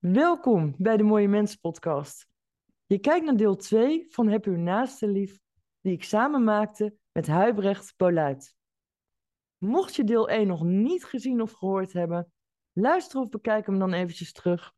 [0.00, 2.26] Welkom bij de Mooie Mensen podcast.
[2.86, 5.40] Je kijkt naar deel 2 van Heb uw naaste lief,
[5.80, 8.54] die ik samen maakte met Huibrecht Poluit.
[9.58, 12.32] Mocht je deel 1 nog niet gezien of gehoord hebben,
[12.72, 14.72] luister of bekijk hem dan eventjes terug.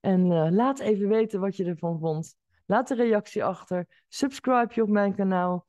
[0.00, 2.36] En uh, laat even weten wat je ervan vond.
[2.66, 5.66] Laat een reactie achter, subscribe je op mijn kanaal.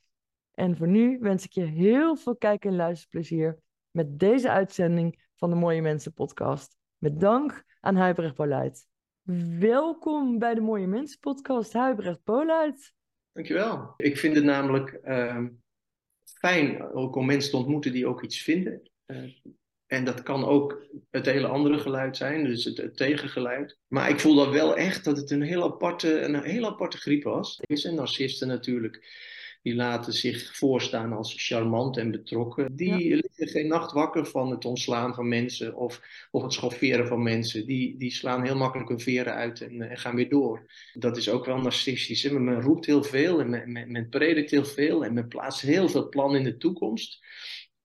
[0.52, 3.60] En voor nu wens ik je heel veel kijk- en luisterplezier
[3.92, 6.76] met deze uitzending van de Mooie Mensen podcast.
[6.98, 8.90] Met dank aan Huibrecht Poluit.
[9.60, 12.94] Welkom bij de Mooie Mensen podcast, Huibrecht Poluit.
[13.34, 13.94] Dankjewel.
[13.98, 15.46] Ik vind het namelijk uh,
[16.24, 18.90] fijn ook om mensen te ontmoeten die ook iets vinden.
[19.08, 19.34] Uh,
[19.88, 23.78] en dat kan ook het hele andere geluid zijn, dus het, tegengeluid.
[23.88, 27.24] Maar ik voel dan wel echt dat het een heel aparte, een heel aparte griep
[27.24, 27.60] was.
[27.62, 29.00] Er zijn narcisten natuurlijk
[29.62, 32.76] die laten zich voorstaan als charmant en betrokken.
[32.76, 33.16] Die ja.
[33.16, 36.02] liggen geen nacht wakker van het ontslaan van mensen of,
[36.32, 37.66] of het schofferen van mensen.
[37.66, 40.72] Die, die slaan heel makkelijk hun veren uit en, en gaan weer door.
[40.94, 42.24] Dat is ook wel narcistisch.
[42.24, 42.40] Hè?
[42.40, 45.90] Men roept heel veel en men, men, men predikt heel veel en men plaatst heel
[45.90, 47.20] veel plannen in de toekomst.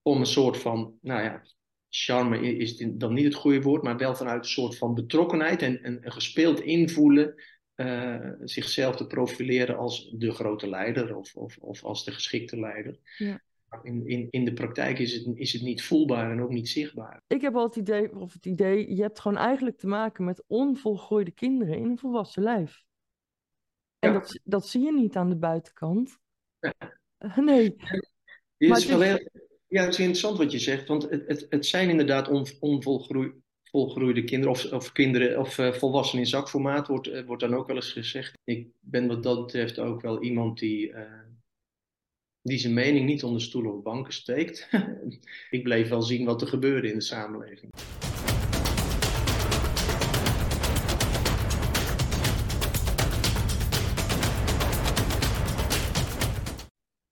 [0.01, 1.43] Om een soort van, nou ja,
[1.89, 5.83] charme is dan niet het goede woord, maar wel vanuit een soort van betrokkenheid en,
[5.83, 7.35] en, en gespeeld invoelen
[7.77, 12.99] uh, zichzelf te profileren als de grote leider of, of, of als de geschikte leider.
[13.17, 13.41] Ja.
[13.83, 17.21] In, in, in de praktijk is het, is het niet voelbaar en ook niet zichtbaar.
[17.27, 20.43] Ik heb al het idee, of het idee, je hebt gewoon eigenlijk te maken met
[20.47, 22.83] onvolgroeide kinderen in een volwassen lijf.
[23.99, 24.19] En ja.
[24.19, 26.17] dat, dat zie je niet aan de buitenkant.
[26.59, 26.73] Ja.
[27.35, 27.75] Nee.
[28.57, 29.29] Het is wel heel,
[29.67, 33.35] ja, het is interessant wat je zegt, want het, het, het zijn inderdaad on, onvolgroeide
[33.71, 37.67] volgroeide kinderen of, of kinderen of uh, volwassenen in zakformaat wordt, uh, wordt dan ook
[37.67, 38.33] wel eens gezegd.
[38.43, 41.01] Ik ben wat dat betreft ook wel iemand die, uh,
[42.41, 44.69] die zijn mening niet onder stoelen of banken steekt.
[45.49, 47.71] ik bleef wel zien wat er gebeurde in de samenleving.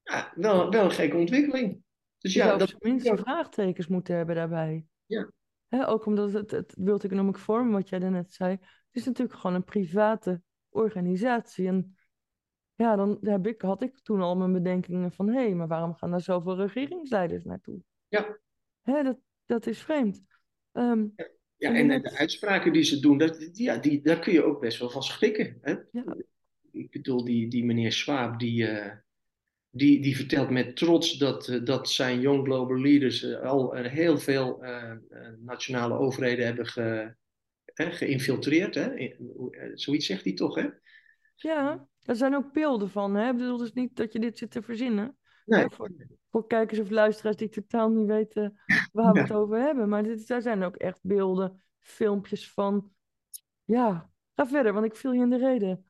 [0.04, 1.84] Ja, wel, wel een gekke ontwikkeling.
[2.18, 4.86] Dus ja, dat minstens vraagtekens moeten hebben daarbij.
[5.06, 5.30] Ja,
[5.84, 9.56] Ook omdat het, het World Economic Forum, wat jij daarnet zei, het is natuurlijk gewoon
[9.56, 11.68] een private organisatie.
[11.68, 11.98] En
[12.76, 15.94] ja, dan heb ik, had ik toen al mijn bedenkingen van, hé, hey, maar waarom
[15.94, 17.82] gaan daar zoveel regeringsleiders naartoe?
[18.08, 18.40] Ja.
[18.82, 20.24] Hè, dat, dat is vreemd.
[20.72, 24.34] Um, ja, ja en, en de uitspraken die ze doen, dat, ja, die, daar kun
[24.34, 25.58] je ook best wel van schrikken.
[25.62, 25.76] Hè?
[25.92, 26.16] Ja.
[26.72, 28.68] Ik bedoel, die, die meneer Schwab, die...
[28.68, 28.92] Uh,
[29.76, 34.66] die, die vertelt met trots dat, dat zijn Young Global Leaders al heel veel
[35.40, 37.16] nationale overheden hebben ge,
[37.74, 38.76] geïnfiltreerd.
[38.76, 39.16] Hè?
[39.74, 40.68] Zoiets zegt hij toch, hè?
[41.36, 43.16] Ja, er zijn ook beelden van.
[43.16, 43.30] Hè?
[43.30, 45.18] Ik bedoel dus niet dat je dit zit te verzinnen.
[45.46, 45.66] Nee.
[45.70, 45.92] Voor,
[46.30, 48.60] voor, kijkers of luisteraars die totaal niet weten
[48.92, 49.26] waar we ja.
[49.26, 49.90] het over hebben.
[49.90, 52.92] Maar dit, daar zijn ook echt beelden, filmpjes van.
[53.64, 55.86] Ja, ga verder, want ik viel je in de reden.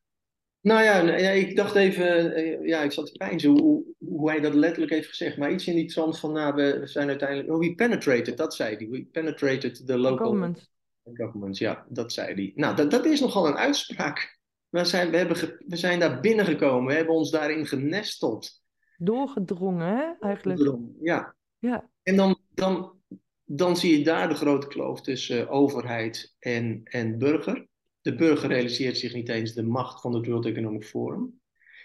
[0.65, 2.33] Nou ja, ik dacht even,
[2.67, 5.37] ja, ik zat te pijnzen hoe, hoe hij dat letterlijk heeft gezegd.
[5.37, 8.75] Maar iets in die trant van, nou, we zijn uiteindelijk, oh, we penetrated, dat zei
[8.75, 8.87] hij.
[8.89, 10.71] We penetrated the local government.
[11.13, 11.59] governments.
[11.59, 12.51] Ja, dat zei hij.
[12.55, 14.39] Nou, dat, dat is nogal een uitspraak.
[14.69, 18.63] We zijn, we, hebben ge, we zijn daar binnengekomen, we hebben ons daarin genesteld.
[18.97, 20.59] Doorgedrongen, hè, eigenlijk.
[20.59, 21.35] Doorgedrongen, ja.
[21.59, 21.89] ja.
[22.03, 22.99] En dan, dan,
[23.43, 27.67] dan zie je daar de grote kloof tussen overheid en, en burger.
[28.05, 31.39] De burger realiseert zich niet eens de macht van het World Economic Forum.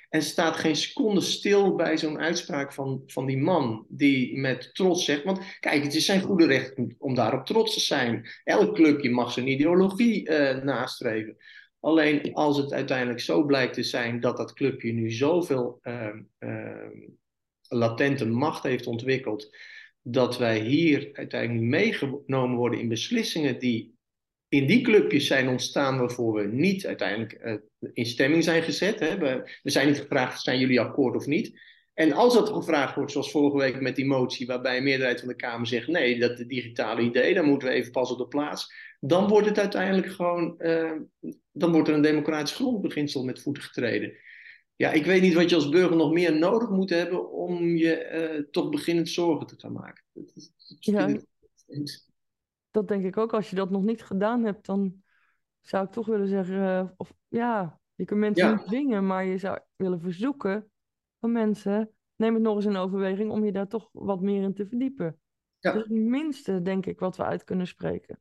[0.09, 5.05] En staat geen seconde stil bij zo'n uitspraak van, van die man, die met trots
[5.05, 8.29] zegt: Want kijk, het is zijn goede recht om daarop trots te zijn.
[8.45, 11.37] Elk clubje mag zijn ideologie uh, nastreven.
[11.81, 16.09] Alleen als het uiteindelijk zo blijkt te zijn dat dat clubje nu zoveel uh,
[16.39, 16.91] uh,
[17.69, 19.57] latente macht heeft ontwikkeld,
[20.03, 23.99] dat wij hier uiteindelijk meegenomen worden in beslissingen die
[24.51, 27.55] in die clubjes zijn ontstaan waarvoor we niet uiteindelijk uh,
[27.93, 29.01] in stemming zijn gezet.
[29.01, 29.19] Hè.
[29.19, 31.61] We, we, zijn niet gevraagd, zijn jullie akkoord of niet?
[31.95, 35.29] En als dat gevraagd wordt, zoals vorige week met die motie, waarbij een meerderheid van
[35.29, 38.73] de Kamer zegt, nee, dat digitale idee, dan moeten we even pas op de plaats.
[39.01, 40.93] Dan wordt het uiteindelijk gewoon, uh,
[41.53, 44.13] dan wordt er een democratisch grondbeginsel met voeten getreden.
[44.77, 48.33] Ja, ik weet niet wat je als burger nog meer nodig moet hebben om je
[48.37, 50.05] uh, toch beginnend zorgen te gaan maken.
[50.13, 51.21] Dat, dat ja
[52.71, 53.33] dat denk ik ook.
[53.33, 55.03] Als je dat nog niet gedaan hebt, dan
[55.61, 58.55] zou ik toch willen zeggen, uh, of ja, je kunt mensen ja.
[58.55, 60.71] niet dwingen, maar je zou willen verzoeken
[61.19, 64.55] van mensen, neem het nog eens in overweging om je daar toch wat meer in
[64.55, 65.19] te verdiepen.
[65.59, 65.73] Ja.
[65.73, 68.21] Dat is het minste, denk ik, wat we uit kunnen spreken.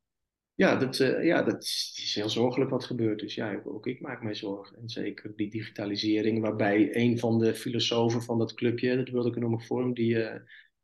[0.54, 3.20] Ja, dat, uh, ja, dat is heel zorgelijk wat gebeurt.
[3.20, 4.78] Dus ja, ook ik maak mij zorgen.
[4.78, 9.62] En zeker die digitalisering, waarbij een van de filosofen van dat clubje, het World Economic
[9.62, 10.36] Forum, die uh,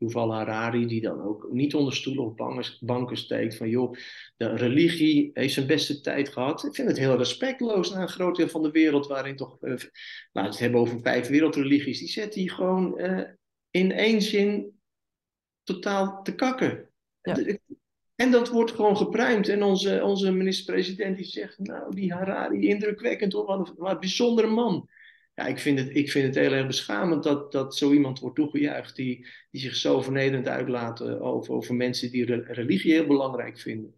[0.05, 3.95] Yuval Harari, die dan ook niet onder stoelen of banken steekt van joh,
[4.37, 6.63] de religie heeft zijn beste tijd gehad.
[6.63, 9.69] Ik vind het heel respectloos naar een groot deel van de wereld, waarin toch, uh,
[9.71, 9.89] laten
[10.31, 13.21] we het hebben over vijf wereldreligies, die zet hij gewoon uh,
[13.69, 14.79] in één zin
[15.63, 16.89] totaal te kakken.
[17.21, 17.57] Ja.
[18.15, 19.47] En dat wordt gewoon gepruimd.
[19.47, 23.99] En onze, onze minister-president die zegt, nou die Harari, indrukwekkend hoor, wat een, wat een
[23.99, 24.89] bijzondere man
[25.35, 28.35] ja, ik vind het, ik vind het heel erg beschamend dat, dat zo iemand wordt
[28.35, 33.95] toegejuicht die, die zich zo vernederend uitlaat over, over mensen die religie heel belangrijk vinden.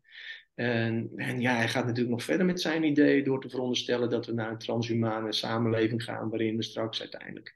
[0.55, 4.25] En, en, ja, hij gaat natuurlijk nog verder met zijn idee door te veronderstellen dat
[4.25, 7.53] we naar een transhumane samenleving gaan, waarin we straks uiteindelijk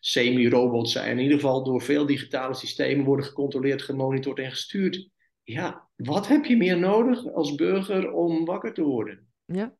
[0.00, 1.10] semi-robots zijn.
[1.10, 5.08] In ieder geval door veel digitale systemen worden gecontroleerd, gemonitord en gestuurd.
[5.42, 9.26] Ja, wat heb je meer nodig als burger om wakker te worden?
[9.44, 9.76] Ja.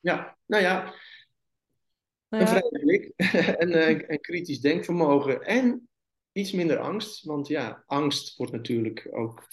[0.00, 0.94] Ja, nou ja,
[2.28, 2.40] ja.
[2.40, 3.12] Een vrije blik
[3.62, 5.88] en uh, een kritisch denkvermogen en
[6.32, 7.24] iets minder angst.
[7.24, 9.48] Want ja, angst wordt natuurlijk ook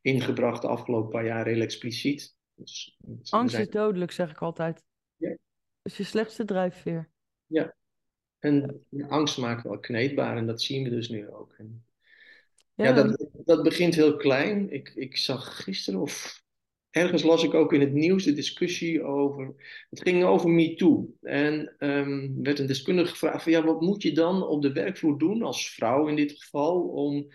[0.00, 2.34] ingebracht de afgelopen paar jaar heel expliciet.
[2.54, 2.98] Dus,
[3.30, 4.82] angst is dodelijk, zeg ik altijd.
[5.16, 5.28] Ja.
[5.28, 7.10] Dat is je slechtste drijfveer.
[7.46, 7.76] Ja,
[8.38, 11.54] en angst maakt wel kneedbaar en dat zien we dus nu ook.
[11.58, 11.86] En,
[12.74, 14.70] ja, ja dat, dat begint heel klein.
[14.72, 16.43] Ik, ik zag gisteren of
[16.94, 19.54] ergens las ik ook in het nieuws de discussie over.
[19.90, 21.14] Het ging over MeToo.
[21.22, 25.18] En um, werd een deskundige gevraagd: van, ja, wat moet je dan op de werkvloer
[25.18, 27.26] doen, als vrouw in dit geval, om,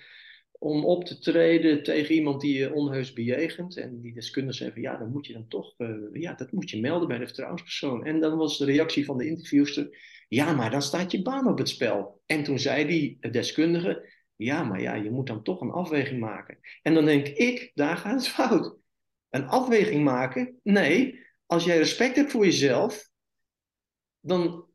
[0.52, 3.78] om op te treden tegen iemand die je onheus bejegent?
[3.78, 6.70] En die deskundige zei: van, ja, dan moet je dan toch, uh, ja, dat moet
[6.70, 8.06] je melden bij de vertrouwenspersoon.
[8.06, 9.98] En dan was de reactie van de interviewster:
[10.28, 12.22] ja, maar dan staat je baan op het spel.
[12.26, 16.58] En toen zei die deskundige: ja, maar ja, je moet dan toch een afweging maken.
[16.82, 18.79] En dan denk ik: daar gaat het fout
[19.30, 20.60] een afweging maken.
[20.64, 23.10] Nee, als jij respect hebt voor jezelf,
[24.20, 24.68] dan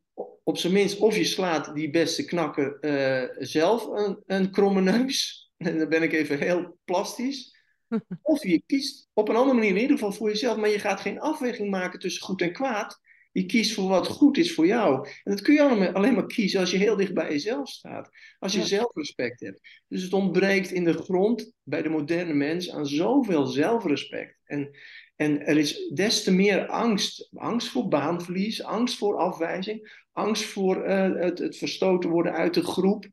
[0.45, 5.43] op zijn minst of je slaat die beste knakker uh, zelf een, een kromme neus.
[5.57, 7.57] En dan ben ik even heel plastisch.
[8.23, 11.01] Of je kiest op een andere manier in ieder geval voor jezelf, maar je gaat
[11.01, 13.01] geen afweging maken tussen goed en kwaad.
[13.35, 15.09] Je kiest voor wat goed is voor jou.
[15.09, 18.11] En dat kun je alleen maar kiezen als je heel dicht bij jezelf staat.
[18.39, 19.61] Als je zelfrespect hebt.
[19.89, 24.39] Dus het ontbreekt in de grond bij de moderne mens aan zoveel zelfrespect.
[24.45, 24.71] En,
[25.17, 27.29] en er is des te meer angst.
[27.33, 32.65] Angst voor baanverlies, angst voor afwijzing, angst voor uh, het, het verstoten worden uit de
[32.65, 33.09] groep.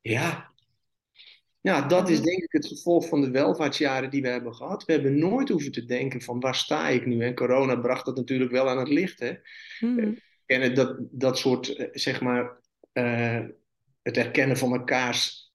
[0.00, 0.53] Ja,
[1.64, 4.84] ja, dat is denk ik het gevolg van de welvaartsjaren die we hebben gehad.
[4.84, 7.20] We hebben nooit hoeven te denken van waar sta ik nu?
[7.20, 9.18] En corona bracht dat natuurlijk wel aan het licht.
[9.18, 9.32] Hè?
[9.80, 10.18] Mm.
[10.46, 12.60] En dat, dat soort, eh, zeg maar,
[12.92, 13.40] uh,
[14.02, 15.52] het erkennen van elkaars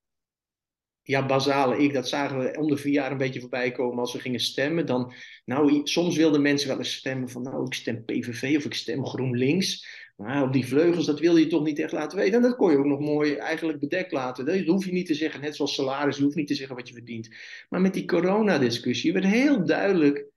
[1.04, 4.14] ja, basale ik, dat zagen we om de vier jaar een beetje voorbij komen als
[4.14, 4.86] we gingen stemmen.
[4.86, 5.14] Dan,
[5.46, 9.06] nou, soms wilden mensen wel eens stemmen van, nou, ik stem PVV of ik stem
[9.06, 9.88] GroenLinks.
[10.20, 12.34] Maar op die vleugels, dat wilde je toch niet echt laten weten.
[12.34, 14.46] En dat kon je ook nog mooi eigenlijk bedekt laten.
[14.46, 16.88] Dat hoef je niet te zeggen, net zoals salaris, je hoeft niet te zeggen wat
[16.88, 17.30] je verdient.
[17.70, 20.28] Maar met die coronadiscussie werd heel duidelijk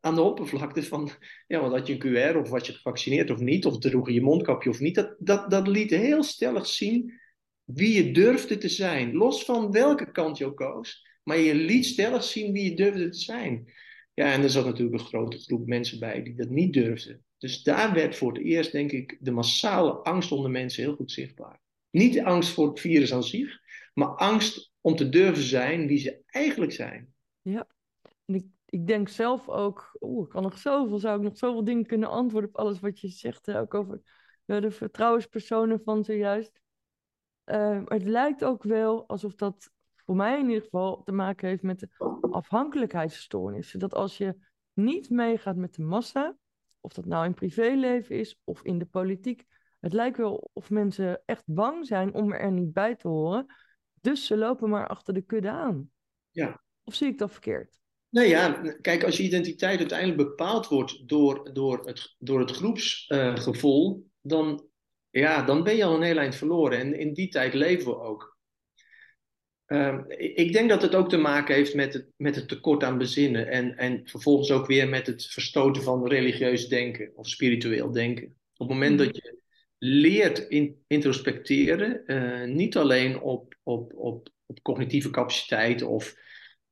[0.00, 1.10] aan de oppervlakte van,
[1.46, 4.14] ja, wat had je een QR of was je gevaccineerd of niet, of droeg je
[4.14, 4.94] je mondkapje of niet.
[4.94, 7.20] Dat, dat, dat liet heel stellig zien
[7.64, 9.14] wie je durfde te zijn.
[9.14, 11.06] Los van welke kant je ook koos.
[11.22, 13.72] Maar je liet stellig zien wie je durfde te zijn.
[14.14, 17.24] Ja, en er zat natuurlijk een grote groep mensen bij die dat niet durfden.
[17.42, 21.12] Dus daar werd voor het eerst, denk ik, de massale angst onder mensen heel goed
[21.12, 21.60] zichtbaar.
[21.90, 23.60] Niet de angst voor het virus aan zich,
[23.94, 27.14] maar angst om te durven zijn wie ze eigenlijk zijn.
[27.40, 27.66] Ja,
[28.24, 31.64] en ik, ik denk zelf ook, oeh, ik kan nog zoveel, zou ik nog zoveel
[31.64, 34.00] dingen kunnen antwoorden op alles wat je zegt, ook over
[34.44, 36.60] de vertrouwenspersonen van zojuist.
[37.44, 41.62] Uh, het lijkt ook wel alsof dat voor mij in ieder geval te maken heeft
[41.62, 41.88] met de
[42.30, 43.78] afhankelijkheidsstoornissen.
[43.78, 44.36] Dat als je
[44.72, 46.36] niet meegaat met de massa,
[46.82, 49.44] of dat nou in privéleven is of in de politiek,
[49.80, 53.46] het lijkt wel of mensen echt bang zijn om er niet bij te horen.
[54.00, 55.90] Dus ze lopen maar achter de kudde aan.
[56.30, 56.62] Ja.
[56.84, 57.80] Of zie ik dat verkeerd?
[58.08, 63.96] Nou ja, kijk, als je identiteit uiteindelijk bepaald wordt door, door, het, door het groepsgevoel,
[63.96, 64.70] uh, dan
[65.12, 66.78] ja, dan ben je al een heel eind verloren.
[66.78, 68.31] En in die tijd leven we ook.
[69.72, 72.98] Uh, ik denk dat het ook te maken heeft met het, met het tekort aan
[72.98, 73.48] bezinnen.
[73.48, 78.24] En, en vervolgens ook weer met het verstoten van religieus denken of spiritueel denken.
[78.56, 79.04] Op het moment mhm.
[79.04, 79.38] dat je
[79.78, 86.14] leert in, introspecteren, uh, niet alleen op, op, op, op cognitieve capaciteit of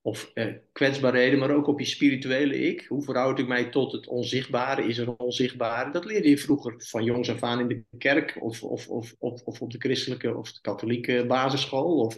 [0.03, 2.85] of eh, kwetsbaarheden, maar ook op je spirituele ik.
[2.89, 4.87] Hoe verhoud ik mij tot het onzichtbare?
[4.87, 5.91] Is er een onzichtbare?
[5.91, 9.43] Dat leerde je vroeger van jongs af aan in de kerk of, of, of, of,
[9.43, 11.99] of op de christelijke of de katholieke basisschool.
[11.99, 12.17] Of,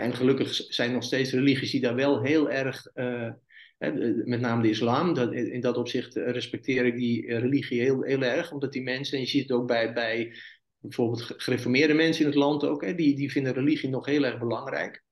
[0.00, 3.30] en gelukkig zijn nog steeds religies die daar wel heel erg, uh,
[4.24, 8.52] met name de islam, dat, in dat opzicht respecteer ik die religie heel, heel erg,
[8.52, 10.34] omdat die mensen, en je ziet het ook bij, bij
[10.78, 14.38] bijvoorbeeld gereformeerde mensen in het land ook, hè, die, die vinden religie nog heel erg
[14.38, 15.02] belangrijk.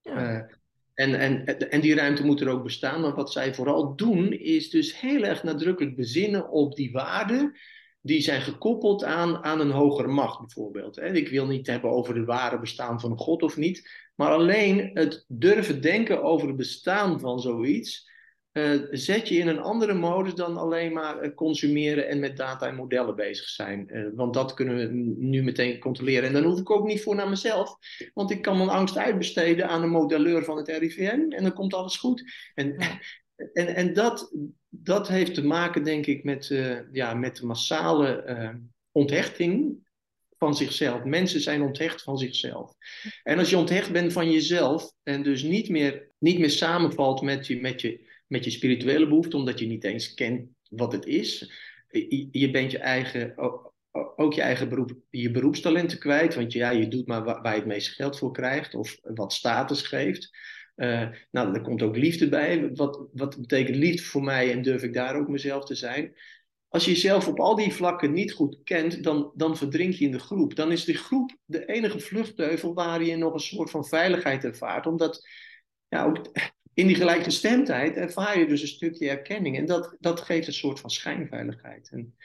[0.00, 0.48] Ja.
[0.94, 3.00] En, en, en die ruimte moet er ook bestaan.
[3.00, 7.58] Maar wat zij vooral doen, is dus heel erg nadrukkelijk bezinnen op die waarden.
[8.02, 10.98] Die zijn gekoppeld aan, aan een hogere macht, bijvoorbeeld.
[10.98, 13.90] Ik wil niet hebben over het ware bestaan van een God of niet.
[14.14, 18.10] Maar alleen het durven denken over het bestaan van zoiets.
[18.52, 22.66] Uh, zet je in een andere modus dan alleen maar eh, consumeren en met data
[22.66, 23.88] en modellen bezig zijn.
[23.92, 24.84] Uh, want dat kunnen we
[25.18, 26.28] nu meteen controleren.
[26.28, 27.76] En dan hoef ik ook niet voor naar mezelf.
[28.14, 31.74] Want ik kan mijn angst uitbesteden aan een modelleur van het RIVM en dan komt
[31.74, 32.24] alles goed.
[32.54, 32.76] En,
[33.52, 34.32] en, en dat,
[34.68, 36.46] dat heeft te maken, denk ik, met,
[36.92, 38.60] ja, met de massale
[38.92, 39.76] onthechting
[40.38, 41.04] van zichzelf.
[41.04, 42.74] Mensen zijn onthecht van zichzelf.
[43.22, 47.46] En als je onthecht bent van jezelf en dus niet meer, niet meer samenvalt met
[47.46, 51.52] je, met je met je spirituele behoefte, omdat je niet eens kent wat het is.
[52.30, 53.34] Je, bent je eigen,
[54.16, 57.66] ook je eigen beroep, je beroepstalenten kwijt, want ja, je doet maar waar, je het
[57.66, 60.30] meeste geld voor krijgt of wat status geeft.
[60.76, 62.74] Uh, nou, er komt ook liefde bij.
[62.74, 66.14] Wat, wat betekent liefde voor mij en durf ik daar ook mezelf te zijn?
[66.68, 70.10] Als je jezelf op al die vlakken niet goed kent, dan, dan verdrink je in
[70.10, 70.54] de groep.
[70.54, 74.86] Dan is de groep de enige vluchtheuvel waar je nog een soort van veiligheid ervaart.
[74.86, 75.28] Omdat
[75.88, 76.30] ja, ook
[76.74, 79.56] in die gelijkgestemdheid ervaar je dus een stukje erkenning.
[79.56, 81.88] En dat, dat geeft een soort van schijnveiligheid.
[81.92, 82.16] En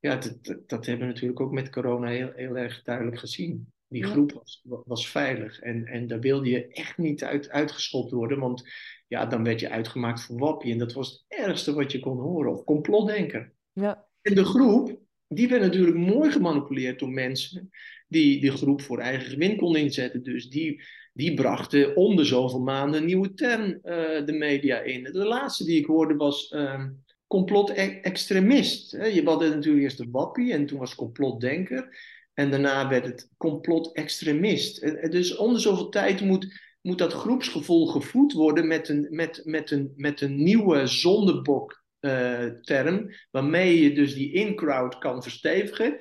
[0.00, 3.72] ja, dat, dat, hebben we natuurlijk ook met corona heel, heel erg duidelijk gezien.
[3.88, 5.60] Die groep was, was veilig.
[5.60, 8.38] En, en daar wilde je echt niet uit, uitgeschopt worden.
[8.38, 8.64] Want
[9.06, 10.72] ja, dan werd je uitgemaakt voor wappie.
[10.72, 12.52] En dat was het ergste wat je kon horen.
[12.52, 13.52] Of complotdenker.
[13.72, 14.06] Ja.
[14.22, 17.70] En de groep, die werd natuurlijk mooi gemanipuleerd door mensen
[18.08, 20.22] die de groep voor eigen gewin konden inzetten.
[20.22, 23.80] Dus die, die brachten om de zoveel maanden een nieuwe term uh,
[24.26, 25.02] de media in.
[25.02, 26.84] De laatste die ik hoorde was uh,
[27.26, 28.90] complot-extremist.
[28.90, 31.98] Je had natuurlijk eerst de wappie en toen was complotdenker.
[32.36, 34.80] En daarna werd het complot-extremist.
[35.10, 39.70] Dus om de zoveel tijd moet, moet dat groepsgevoel gevoed worden met een, met, met
[39.70, 45.98] een, met een nieuwe zondebok uh, term, waarmee je dus die in-crowd kan verstevigen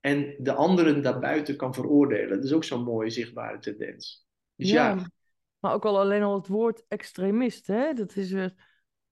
[0.00, 2.36] en de anderen daarbuiten kan veroordelen.
[2.36, 4.26] Dat is ook zo'n mooie zichtbare tendens.
[4.54, 5.10] Dus ja.
[5.58, 7.92] Maar ook al alleen al het woord extremist, hè?
[7.92, 8.54] Dat is weer...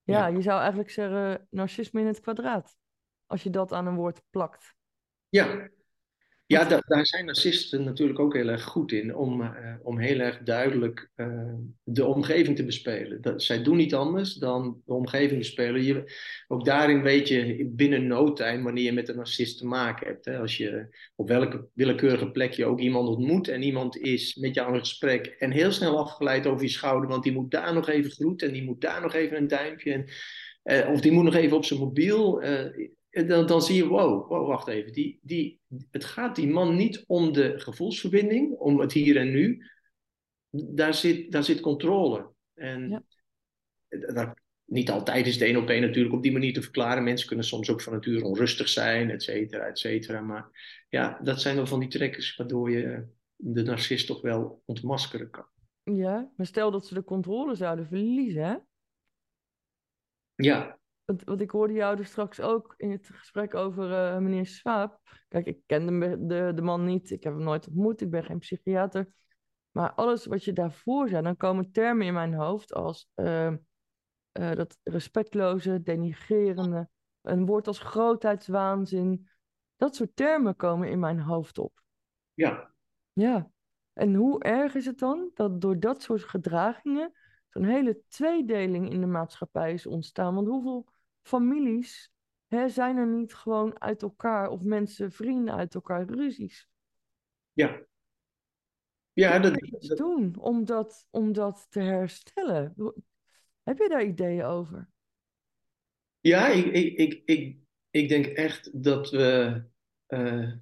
[0.02, 2.76] Ja, je zou eigenlijk zeggen narcisme in het kwadraat.
[3.26, 4.74] Als je dat aan een woord plakt.
[5.28, 5.68] Ja,
[6.46, 10.18] ja, da daar zijn narcisten natuurlijk ook heel erg goed in, om, uh, om heel
[10.18, 13.22] erg duidelijk uh, de omgeving te bespelen.
[13.22, 16.04] Dat, zij doen niet anders dan de omgeving bespelen.
[16.48, 20.24] Ook daarin weet je binnen no time wanneer je met een narcist te maken hebt.
[20.24, 20.38] Hè.
[20.38, 24.74] Als je op welke willekeurige plek je ook iemand ontmoet en iemand is met jou
[24.74, 28.10] in gesprek en heel snel afgeleid over je schouder, want die moet daar nog even
[28.10, 30.06] groeten en die moet daar nog even een duimpje en,
[30.64, 32.42] uh, of die moet nog even op zijn mobiel
[33.14, 34.92] dan, dan zie je, wow, wow, wacht even.
[34.92, 39.71] Die, die, het gaat die man niet om de gevoelsverbinding, om het hier en nu.
[40.50, 42.33] Daar zit, daar zit controle.
[42.54, 43.02] En ja.
[43.88, 47.04] dat, niet altijd is het één op één natuurlijk op die manier te verklaren.
[47.04, 50.21] Mensen kunnen soms ook van nature onrustig zijn, et cetera, et cetera.
[50.21, 50.50] Maar
[50.88, 53.06] ja, dat zijn wel van die trekkers waardoor je
[53.37, 55.47] de narcist toch wel ontmaskeren kan.
[55.83, 58.56] Ja, maar stel dat ze de controle zouden verliezen, hè?
[60.35, 65.00] Ja, want, ik hoorde jou dus straks ook in het gesprek over uh, meneer Swaap.
[65.28, 68.25] Kijk, ik ken de, de, de, man niet, ik heb hem nooit ontmoet, ik ben
[68.25, 69.14] geen psychiater.
[69.70, 73.56] Maar alles wat je daarvoor zei, dan komen termen in mijn hoofd als uh, uh,
[74.32, 76.88] dat respectloze, denigerende,
[77.23, 79.28] een woord als grootheidswaanzin.
[79.76, 81.82] Dat soort termen komen in mijn hoofd op.
[82.34, 82.73] Ja.
[83.12, 83.50] Ja.
[83.92, 87.12] En hoe erg is het dan dat door dat soort gedragingen
[87.49, 90.34] zo'n hele tweedeling in de maatschappij is ontstaan?
[90.34, 90.87] Want hoeveel
[91.24, 92.12] families
[92.46, 96.68] hè, zijn er niet gewoon uit elkaar, of mensen, vrienden uit elkaar, ruzies.
[97.52, 97.82] Ja.
[99.12, 102.74] Ja, dat, iets doen om dat, om dat te herstellen.
[103.62, 104.88] Heb je daar ideeën over?
[106.20, 107.58] Ja, ik, ik, ik, ik,
[107.90, 109.62] ik denk echt dat we,
[110.08, 110.52] uh,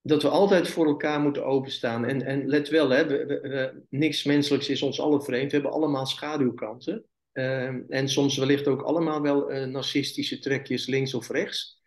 [0.00, 2.04] dat we altijd voor elkaar moeten openstaan.
[2.04, 5.50] En, en let wel, hè, we, we, niks menselijks is ons alle vreemd.
[5.50, 7.04] We hebben allemaal schaduwkanten.
[7.38, 11.80] Ehm, en soms wellicht ook allemaal wel uh, narcistische trekjes links of rechts.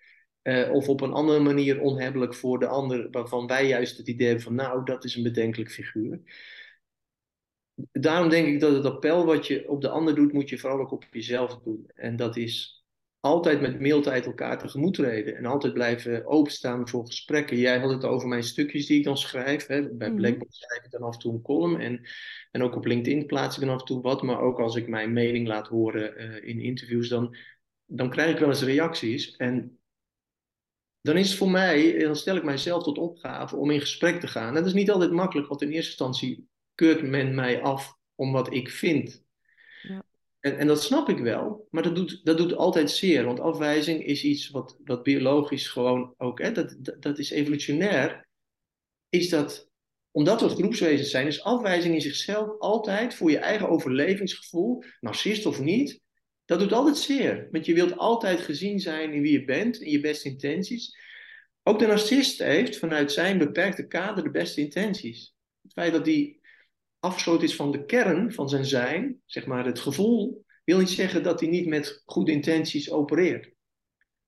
[0.44, 4.28] Uh, of op een andere manier onhebbelijk voor de ander, waarvan wij juist het idee
[4.28, 6.22] hebben van, nou, dat is een bedenkelijk figuur.
[7.92, 10.80] Daarom denk ik dat het appel wat je op de ander doet, moet je vooral
[10.80, 11.92] ook op jezelf doen.
[11.96, 12.81] En dat is
[13.22, 15.36] altijd met mildheid elkaar tegemoet treden.
[15.38, 17.58] En altijd blijven openstaan voor gesprekken.
[17.58, 19.68] Jij had het over mijn stukjes die ik dan schrijf.
[19.68, 19.90] Hè.
[19.90, 20.18] Bij mhm.
[20.18, 21.80] Blackboard schrijf ik dan af en toe een column.
[21.80, 22.02] En,
[22.52, 24.22] en ook op LinkedIn plaats ik dan af en toe wat.
[24.22, 27.36] Maar ook als ik mijn mening laat horen uh, in interviews, dan,
[27.86, 29.36] dan krijg ik wel eens reacties.
[29.36, 29.80] En
[31.02, 34.28] dan is het voor mij, dan stel ik mijzelf tot opgave om in gesprek te
[34.28, 34.54] gaan.
[34.54, 38.54] Dat is niet altijd makkelijk, want in eerste instantie keurt men mij af om wat
[38.54, 39.24] ik vind.
[40.42, 43.26] En, en dat snap ik wel, maar dat doet, dat doet altijd zeer.
[43.26, 48.28] Want afwijzing is iets wat, wat biologisch gewoon ook, hè, dat, dat, is evolutionair,
[49.10, 49.70] is dat
[50.12, 55.60] omdat we groepswezens zijn, is afwijzing in zichzelf altijd voor je eigen overlevingsgevoel, narcist of
[55.60, 56.02] niet,
[56.46, 57.48] dat doet altijd zeer.
[57.52, 60.98] Want je wilt altijd gezien zijn in wie je bent, in je beste intenties.
[61.64, 65.34] Ook de narcist heeft vanuit zijn beperkte kader de beste intenties.
[65.62, 66.40] Het feit dat hij
[67.02, 71.24] afgesloten is van de kern van zijn zijn, zeg maar het gevoel, wil niet zeggen
[71.24, 73.52] dat hij niet met goede intenties opereert.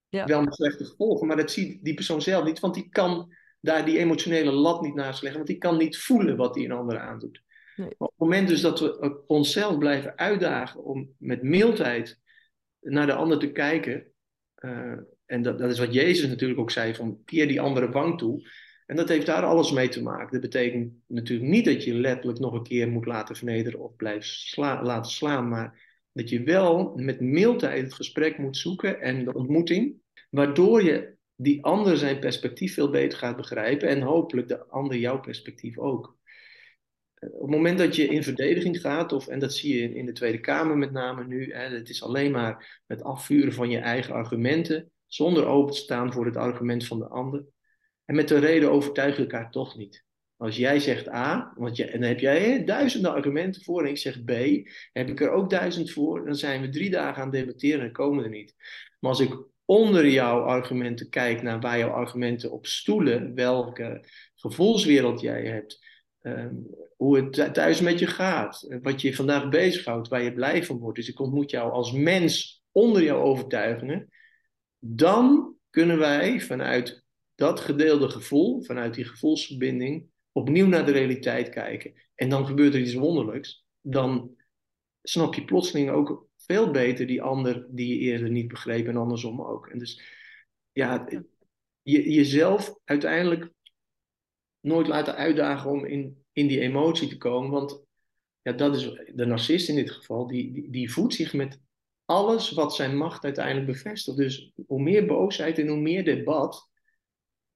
[0.10, 0.26] Ja.
[0.26, 3.86] Wel met slechte gevolgen, maar dat ziet die persoon zelf niet, want die kan daar
[3.86, 7.00] die emotionele lat niet naast leggen, want die kan niet voelen wat die een ander
[7.00, 7.42] aandoet.
[7.76, 7.96] Nee.
[7.98, 12.20] Op het moment dus dat we onszelf blijven uitdagen om met mildheid
[12.80, 14.08] naar de ander te kijken,
[14.60, 18.18] uh, en dat, dat is wat Jezus natuurlijk ook zei, van keer die andere wang
[18.18, 18.50] toe.
[18.86, 20.32] En dat heeft daar alles mee te maken.
[20.32, 24.54] Dat betekent natuurlijk niet dat je letterlijk nog een keer moet laten vernederen of blijft
[24.58, 29.96] laten slaan, maar dat je wel met mildheid het gesprek moet zoeken en de ontmoeting,
[30.30, 35.20] waardoor je die ander zijn perspectief veel beter gaat begrijpen en hopelijk de ander jouw
[35.20, 36.18] perspectief ook.
[37.20, 40.12] Op het moment dat je in verdediging gaat, of, en dat zie je in de
[40.12, 44.14] Tweede Kamer met name nu, hè, het is alleen maar het afvuren van je eigen
[44.14, 47.46] argumenten, zonder open te staan voor het argument van de ander.
[48.06, 50.04] En met de reden overtuig je elkaar toch niet.
[50.38, 53.98] Als jij zegt A, want je, en dan heb jij duizenden argumenten voor en ik
[53.98, 54.32] zeg B,
[54.94, 57.92] heb ik er ook duizend voor, dan zijn we drie dagen aan het debatteren en
[57.92, 58.56] komen er niet.
[59.00, 64.06] Maar als ik onder jouw argumenten kijk naar waar jouw argumenten op stoelen, welke
[64.36, 65.86] gevoelswereld jij hebt,
[66.22, 70.78] um, hoe het thuis met je gaat, wat je vandaag bezighoudt, waar je blij van
[70.78, 70.98] wordt.
[70.98, 74.10] Dus ik ontmoet jou als mens onder jouw overtuigingen.
[74.80, 77.03] Dan kunnen wij vanuit
[77.36, 81.94] dat gedeelde gevoel, vanuit die gevoelsverbinding, opnieuw naar de realiteit kijken.
[82.16, 83.66] En dan gebeurt er iets wonderlijks.
[83.82, 84.36] Dan
[85.02, 89.42] snap je plotseling ook veel beter die ander die je eerder niet begreep en andersom
[89.42, 89.68] ook.
[89.68, 90.02] En dus
[90.72, 91.08] ja,
[91.82, 93.52] je, jezelf uiteindelijk
[94.60, 97.52] nooit laten uitdagen om in, in die emotie te komen.
[97.52, 97.86] Want
[98.42, 101.62] ja, dat is de narcist in dit geval, die, die, die voedt zich met
[102.06, 104.18] alles wat zijn macht uiteindelijk bevestigt.
[104.18, 106.70] Dus hoe meer boosheid en hoe meer debat,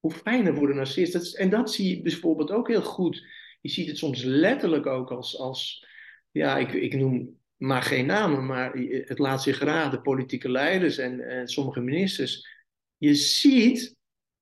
[0.00, 1.12] hoe fijner voor de narcist.
[1.12, 3.26] Dat is, en dat zie je bijvoorbeeld ook heel goed.
[3.60, 5.86] Je ziet het soms letterlijk ook als, als
[6.30, 8.72] ja, ik, ik noem maar geen namen, maar
[9.04, 12.48] het laat zich raden, politieke leiders en, en sommige ministers.
[12.96, 13.96] Je ziet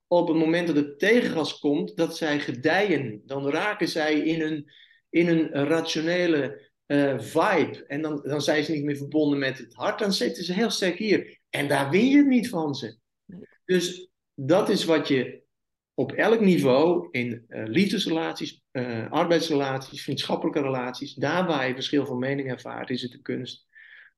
[0.07, 3.23] op het moment dat het tegengas komt, dat zij gedijen.
[3.25, 4.73] Dan raken zij in een,
[5.11, 7.85] in een rationele uh, vibe.
[7.87, 9.99] En dan, dan zijn ze niet meer verbonden met het hart.
[9.99, 11.38] Dan zitten ze heel sterk hier.
[11.51, 12.99] En daar win je het niet van ze.
[13.64, 15.45] Dus dat is wat je
[15.99, 22.19] op elk niveau in uh, liefdesrelaties, uh, arbeidsrelaties, vriendschappelijke relaties, daar waar je verschil van
[22.19, 23.67] mening ervaart, is het de kunst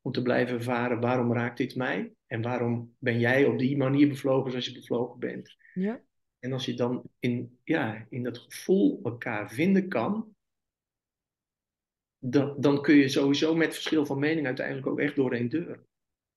[0.00, 4.08] om te blijven ervaren waarom raakt dit mij en waarom ben jij op die manier
[4.08, 5.56] bevlogen zoals je bevlogen bent.
[5.74, 6.02] Ja.
[6.38, 10.34] En als je dan in, ja, in dat gevoel elkaar vinden kan,
[12.18, 15.86] dan, dan kun je sowieso met verschil van mening uiteindelijk ook echt door een deur.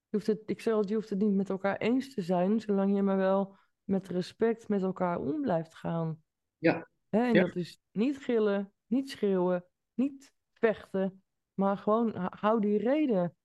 [0.10, 2.96] Je hoeft het, ik zeg je hoeft het niet met elkaar eens te zijn, zolang
[2.96, 3.60] je maar wel
[3.92, 6.24] met respect met elkaar om blijft gaan.
[6.58, 6.90] Ja.
[7.10, 7.24] Hè?
[7.24, 7.46] En Ja.
[7.46, 11.24] dat is niet gillen, niet schreeuwen, niet vechten,
[11.54, 13.36] maar gewoon hou die reden.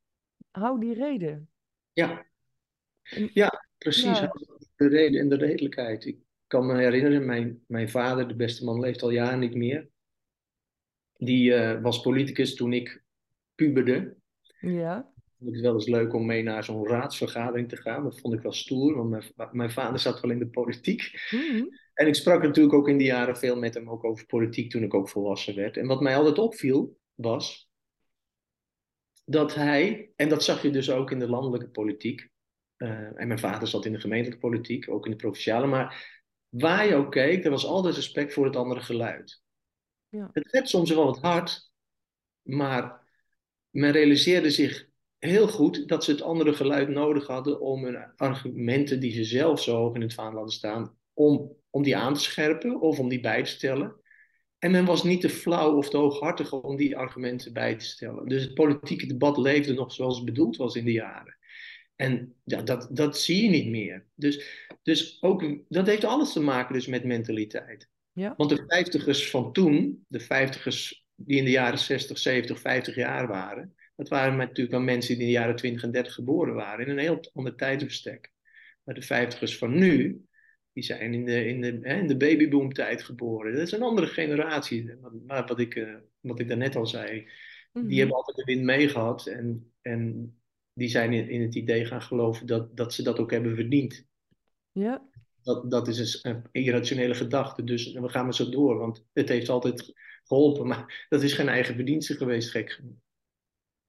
[0.51, 1.51] Hou die reden.
[1.93, 2.27] Ja,
[3.33, 4.19] ja precies.
[4.19, 4.33] Ja.
[4.77, 6.05] De reden en de redelijkheid.
[6.05, 9.89] Ik kan me herinneren, mijn, mijn vader, de beste man, leeft al jaren niet meer.
[11.17, 13.05] Die eh, was politicus toen ik
[13.55, 14.17] puberde.
[14.61, 15.13] Ja,
[15.47, 18.03] vond ik het wel eens leuk om mee naar zo'n raadsvergadering te gaan.
[18.03, 21.29] Dat vond ik wel stoer, want mijn, mijn vader zat wel in de politiek.
[21.31, 21.65] Mhm.
[21.95, 24.83] En ik sprak natuurlijk ook in die jaren veel met hem ook over politiek toen
[24.83, 25.77] ik ook volwassen werd.
[25.77, 27.71] En wat mij altijd opviel was
[29.25, 32.31] dat hij, en dat zag je dus ook in de landelijke politiek,
[32.77, 36.87] eh, en mijn vader zat in de gemeentelijke politiek, ook in de provinciale, maar waar
[36.87, 39.43] je ook keek, er was altijd respect voor het andere geluid.
[40.09, 40.31] Ja.
[40.33, 41.71] Het werd soms wel wat hard,
[42.43, 43.05] maar
[43.71, 49.01] men realiseerde zich heel goed dat ze het andere geluid nodig hadden om hun argumenten
[49.01, 52.21] die ze zelf zo hoog in het vaandel hadden staan, om, om die aan te
[52.21, 53.95] scherpen of om die bij te stellen.
[54.59, 58.29] En men was niet te flauw of te hooghartig om die argumenten bij te stellen.
[58.29, 61.37] Dus het politieke debat leefde nog zoals het bedoeld was in de jaren.
[61.97, 64.07] En ja, dat, dat zie je niet meer.
[64.15, 67.89] Dus, dus ook, dat heeft alles te maken dus met mentaliteit.
[68.13, 68.35] Ja.
[68.37, 73.29] Want de vijftigers van toen, de vijftigers die in de jaren 60, 70, 50 jaar
[73.29, 76.85] waren, dat waren natuurlijk wel mensen die in de jaren 20 en 30 geboren waren,
[76.87, 78.33] in een heel ander tijdsbestek.
[78.85, 80.25] Maar de vijftigers van nu,
[80.73, 83.53] die zijn in de, in de, hè, in de babyboomtijd geboren.
[83.53, 84.95] Dat is een andere generatie.
[85.27, 87.29] Maar wat ik, uh, wat ik daarnet al zei,
[87.77, 87.87] Mhm.
[87.87, 89.27] die hebben altijd de wind meegehad.
[89.27, 90.35] En, en
[90.73, 94.07] die zijn in, in het idee gaan geloven dat, dat ze dat ook hebben verdiend.
[94.73, 95.09] Ja,
[95.43, 97.65] Dat, dat is een irrationele gedachte.
[97.65, 99.93] Dus we gaan maar zo door, want het heeft altijd
[100.25, 100.67] geholpen.
[100.67, 102.97] Maar dat is geen eigen verdienste geweest, gek genoeg.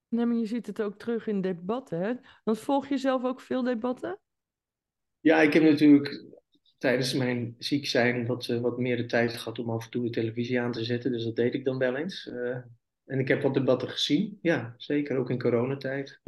[0.08, 2.12] Nee, maar je ziet het ook terug in debatten, hè?
[2.44, 4.18] Want volg je zelf ook veel debatten?
[5.20, 6.26] Ja, ik heb natuurlijk
[6.78, 10.04] tijdens mijn ziek zijn wat, eh, wat meer de tijd gehad om af en toe
[10.04, 11.12] de televisie aan te zetten.
[11.12, 12.28] Dus dat deed ik dan wel eens.
[12.28, 12.56] Eh,
[13.04, 14.38] en ik heb wat debatten gezien.
[14.42, 15.16] Ja, zeker.
[15.16, 16.20] Ook in coronatijd.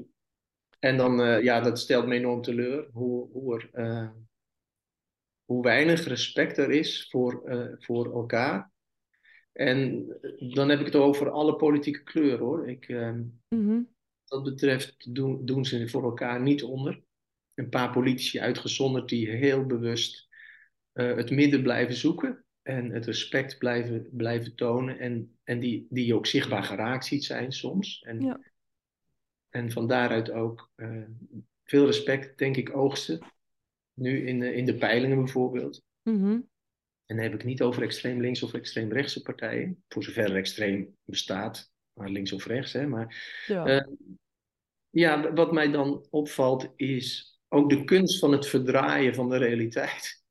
[0.79, 2.89] En dan, eh, ja, dat stelt me enorm teleur.
[2.93, 4.13] Hoe, hoe, er,
[5.45, 7.43] hoe weinig respect er is voor,
[7.79, 8.71] voor elkaar.
[9.61, 10.07] En
[10.55, 12.69] dan heb ik het over alle politieke kleuren hoor.
[12.69, 13.83] Ik, ehm, Mhm.
[14.25, 17.03] dat betreft doen, doen ze voor elkaar niet onder.
[17.55, 20.29] Een paar politici uitgezonderd die heel bewust
[20.93, 26.07] eh, het midden blijven zoeken en het respect blijven, blijven tonen en, en die, die
[26.07, 28.03] je ook zichtbaar geraakt ziet zijn soms.
[28.03, 28.41] En, Ja.
[29.49, 31.03] en van daaruit ook eh,
[31.65, 33.27] veel respect, denk ik, oogsten.
[33.95, 35.83] Nu in de, in de peilingen bijvoorbeeld.
[36.03, 36.41] Mhm.
[37.11, 40.37] En dan heb ik niet over extreem links of extreem rechtse partijen, voor zover er
[40.37, 42.73] extreem bestaat, maar links of rechts.
[42.73, 43.65] Hè, maar Ja.
[43.67, 43.87] eh,
[44.91, 50.23] ja, wat mij dan opvalt is ook de kunst van het verdraaien van de realiteit.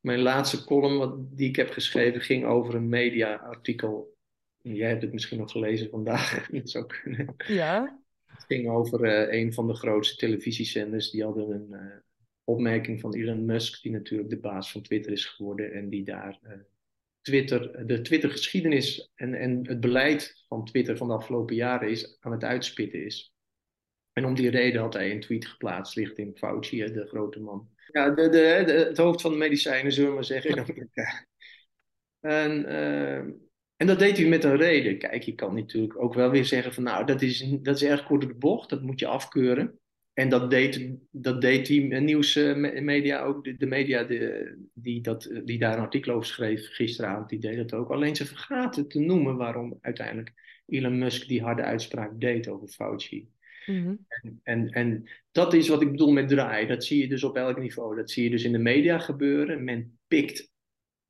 [0.00, 4.16] Mijn laatste column wat, die ik heb geschreven ging over een media-artikel.
[4.60, 6.46] Jij hebt het misschien nog gelezen vandaag.
[6.50, 7.34] Dat zou kunnen.
[7.46, 8.02] ja.
[8.24, 11.10] Het ging over eh, een van de grootste televisiezenders.
[11.10, 11.96] Die hadden een eh,
[12.44, 15.72] opmerking van Elon Musk, die natuurlijk de baas van Twitter is geworden.
[15.72, 16.52] En die daar eh,
[17.20, 22.32] Twitter, de Twitter-geschiedenis en, en het beleid van Twitter van de afgelopen jaren is, aan
[22.32, 23.34] het uitspitten is.
[24.12, 27.68] En om die reden had hij een tweet geplaatst richting Fauci, de grote man.
[27.92, 30.50] Ja, de, de, de- het hoofd van de medicijnen, zullen we maar zeggen.
[30.50, 31.26] in Amerika.
[32.20, 33.16] En, eh,
[33.76, 34.98] en dat deed hij met een reden.
[34.98, 38.04] Kijk, je kan natuurlijk ook wel weer zeggen van nou, dat is, dat is erg
[38.04, 39.78] kort door de bocht, dat moet je afkeuren.
[40.14, 45.58] En dat deed, dat deed die nieuwsmedia ook, de, de media de, die, dat, die
[45.58, 47.90] daar een artikel over schreef gisteravond, die deed dat ook.
[47.90, 50.32] Alleen ze vergaten te noemen waarom uiteindelijk
[50.66, 53.28] Elon Musk die harde uitspraak deed over Fauci.
[53.66, 53.94] Mhm.
[54.42, 56.66] En, en dat is wat ik bedoel met draai.
[56.66, 57.96] Dat zie je dus op elk niveau.
[57.96, 59.64] Dat zie je dus in de media gebeuren.
[59.64, 60.52] Men pikt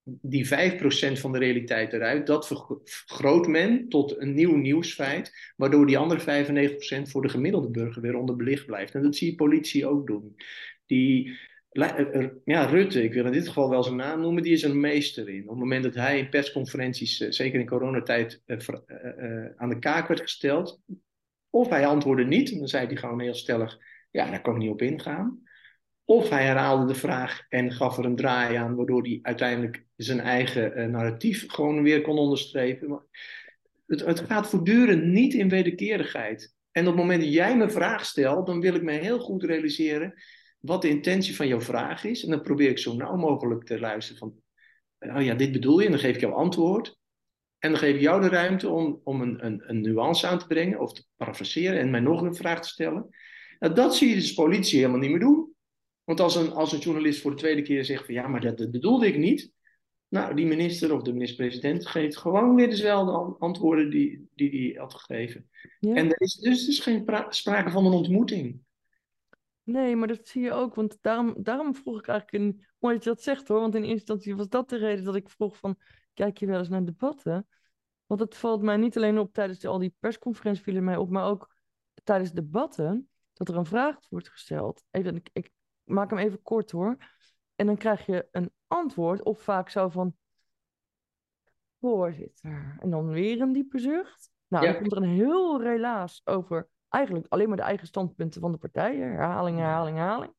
[0.04, 2.26] die 5% van de realiteit eruit.
[2.26, 5.52] Dat vergro- vergroot men tot een nieuw nieuwsfeit.
[5.56, 8.94] Waardoor die andere 95% voor de gemiddelde burger weer onderbelicht blijft.
[8.94, 10.36] En dat zie je politie ook doen.
[10.86, 11.38] Die,
[11.70, 14.80] er- ja, Rutte, ik wil in dit geval wel zijn naam noemen, die is een
[14.80, 15.42] meester in.
[15.42, 19.68] Op het moment dat hij in persconferenties, eh, zeker in coronatijd, eh, eh, eh, aan
[19.68, 20.80] de kaak werd gesteld.
[21.50, 23.78] Of hij antwoordde niet, dan zei hij gewoon heel stellig:
[24.10, 25.42] Ja, daar kan ik niet op ingaan.
[26.04, 30.20] Of hij herhaalde de vraag en gaf er een draai aan, waardoor hij uiteindelijk zijn
[30.20, 33.02] eigen eh, narratief gewoon weer kon onderstrepen.
[33.86, 36.54] Het, gaat voortdurend niet in wederkerigheid.
[36.70, 39.44] En op het moment dat jij me vraag stelt, dan wil ik me heel goed
[39.44, 40.14] realiseren
[40.60, 42.24] wat de intentie van jouw vraag is.
[42.24, 44.34] En dan probeer ik zo nauw mogelijk te luisteren van,
[45.16, 46.98] oh ja, dit bedoel je, en dan geef ik jou antwoord.
[47.58, 50.46] En dan geef ik jou de ruimte om, om een, een, een nuance aan te
[50.46, 53.08] brengen of te parafraseren en mij nog een vraag te stellen.
[53.58, 55.53] Nou, dat zie je dus politie helemaal niet meer doen.
[56.04, 58.58] Want als een, als een journalist voor de tweede keer zegt van ja, maar dat,
[58.58, 59.52] dat bedoelde ik niet.
[60.08, 64.80] Nou, die minister of de minister-president geeft gewoon weer dezelfde an- antwoorden die, die hij
[64.80, 65.48] had gegeven.
[65.80, 65.94] Ja.
[65.94, 68.60] En er is dus, dus geen pra- sprake van een ontmoeting.
[69.62, 70.74] Nee, maar dat zie je ook.
[70.74, 72.44] Want daarom, daarom vroeg ik eigenlijk...
[72.44, 73.60] In, mooi dat je dat zegt hoor.
[73.60, 75.76] Want in eerste instantie was dat de reden dat ik vroeg van...
[76.14, 77.48] Kijk je wel eens naar debatten?
[78.06, 81.10] Want het valt mij niet alleen op tijdens de- al die persconferenties vielen mij op.
[81.10, 81.54] Maar ook
[82.04, 83.08] tijdens debatten.
[83.32, 84.84] Dat er een vraag wordt gesteld.
[84.90, 85.50] Even, ik, ik
[85.84, 86.96] maak hem even kort hoor.
[87.54, 89.22] En dan krijg je een antwoord.
[89.22, 90.16] Of vaak zo van...
[91.80, 92.76] Voorzitter.
[92.80, 94.30] En dan weer een diepe zucht.
[94.48, 94.70] Nou, Ja.
[94.72, 98.58] dan komt er een heel relaas over eigenlijk alleen maar de eigen standpunten van de
[98.58, 99.10] partijen.
[99.10, 100.32] Herhaling, herhaling, herhaling.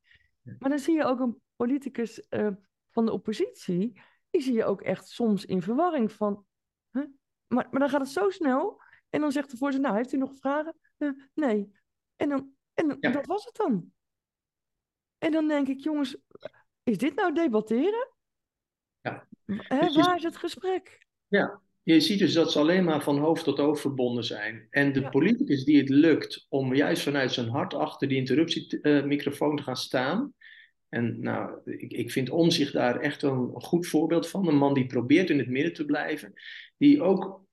[0.60, 2.48] Maar dan zie je ook een politicus eh,
[2.92, 4.02] van de oppositie.
[4.30, 6.46] Die zie je ook echt soms in verwarring van.
[6.92, 7.06] Huh?
[7.48, 8.82] Maar, maar dan gaat het zo snel.
[9.10, 10.76] En dan zegt de voorzitter: Nou, heeft u nog vragen?
[10.98, 11.72] "Eh, nee.
[12.16, 13.12] En, dan, en dan- Ja.
[13.12, 13.94] dat was het dan.
[15.18, 16.18] En dan denk ik: Jongens,
[16.84, 18.14] is dit nou debatteren?
[19.02, 19.28] Ja.
[19.46, 21.06] Hè, Dus waar is het gesprek?
[21.28, 24.68] Ja, je ziet dus dat ze alleen maar van hoofd tot hoofd verbonden zijn.
[24.70, 25.10] En de Ja.
[25.10, 30.34] politicus die het lukt om juist vanuit zijn hart achter die interruptiemicrofoon te gaan staan.
[30.90, 34.48] En nou, ik, ik vind Omzicht daar echt wel een goed voorbeeld van.
[34.48, 36.34] Een man die probeert in het midden te blijven.
[36.78, 37.44] Die ook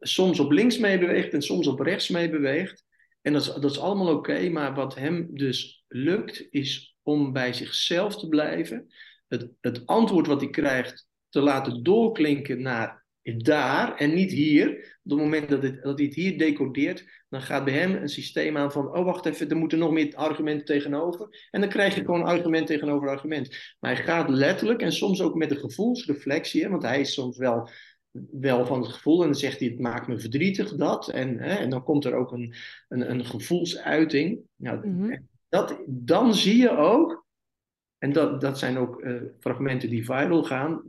[0.00, 2.84] soms op links meebeweegt en soms op rechts meebeweegt.
[3.28, 7.52] En dat is, dat is allemaal oké, maar wat hem dus lukt, is om bij
[7.52, 8.86] zichzelf te blijven.
[9.26, 14.98] Het, het antwoord wat hij krijgt te laten doorklinken naar daar en niet hier.
[15.04, 18.08] Op het moment dat, het, dat hij het hier decodeert, dan gaat bij hem een
[18.08, 21.48] systeem aan van: oh wacht even, er moeten nog meer argumenten tegenover.
[21.50, 23.48] En dan krijg je gewoon argument tegenover argument.
[23.80, 27.70] Maar hij gaat letterlijk en soms ook met een gevoelsreflectie, want hij is soms wel
[28.30, 31.54] wel van het gevoel en dan zegt hij het maakt me verdrietig dat en, hè,
[31.54, 32.54] en dan komt er ook een,
[32.88, 34.40] een, een gevoelsuiting.
[34.56, 35.18] Nou, Mhm.
[35.48, 37.26] dat, dan zie je ook,
[37.98, 40.82] en dat, dat zijn ook uh, fragmenten die viral gaan,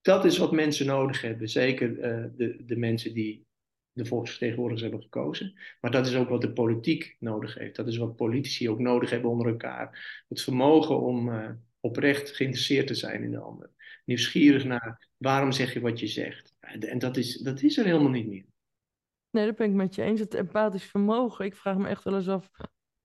[0.00, 1.48] dat is wat mensen nodig hebben.
[1.48, 3.44] Zeker uh, de, de mensen die
[3.92, 5.54] de volksvertegenwoordigers hebben gekozen.
[5.80, 7.76] Maar dat is ook wat de politiek nodig heeft.
[7.76, 10.24] Dat is wat politici ook nodig hebben onder elkaar.
[10.28, 13.70] Het vermogen om uh, oprecht geïnteresseerd te zijn in de ander.
[14.04, 16.53] Nieuwsgierig naar waarom zeg je wat je zegt.
[16.64, 18.44] En dat is, dat is er helemaal niet meer.
[19.30, 20.20] Nee, dat ben ik met je eens.
[20.20, 21.44] Het empathisch vermogen.
[21.44, 22.50] Ik vraag me echt wel eens af,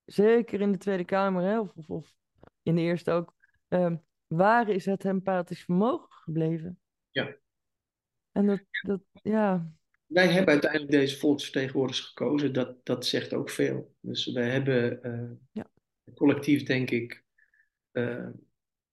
[0.06, 2.16] zeker in de Tweede Kamer hè, of, of, of
[2.64, 3.36] in de Eerste ook,
[3.70, 3.96] uh,
[4.28, 6.80] waar is het empathisch vermogen gebleven?
[7.12, 7.36] Ja.
[8.32, 9.74] En dat, dat ja.
[10.06, 12.54] Wij hebben uiteindelijk deze volksvertegenwoordigers gekozen.
[12.54, 13.96] Dat, dat zegt ook veel.
[14.00, 15.70] Dus wij hebben uh, ja.
[16.14, 17.24] collectief, denk ik,
[17.92, 18.28] uh,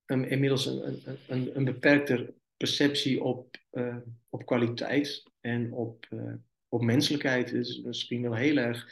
[0.05, 3.97] een, inmiddels een, een, een, een beperkter perceptie op, uh,
[4.37, 6.33] op kwaliteit en op, uh,
[6.69, 8.89] op menselijkheid is misschien wel heel erg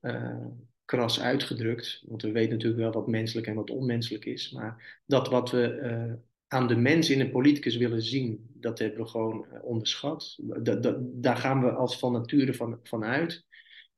[0.00, 0.46] uh,
[0.84, 2.02] kras uitgedrukt.
[2.06, 4.50] Want we weten natuurlijk wel wat menselijk en wat onmenselijk is.
[4.50, 6.18] Maar dat wat we
[6.48, 10.38] aan de mens in een politicus willen zien, dat hebben we gewoon onderschat.
[10.38, 13.44] Da, da, daar gaan we als van nature van, van uit.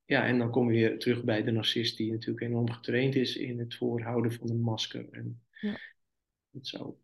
[0.05, 3.37] Ja, en dan kom je weer terug bij de narcist die natuurlijk enorm getraind is
[3.37, 5.09] in het voorhouden van een masker.
[5.11, 5.77] En ja.
[6.51, 6.95] het zou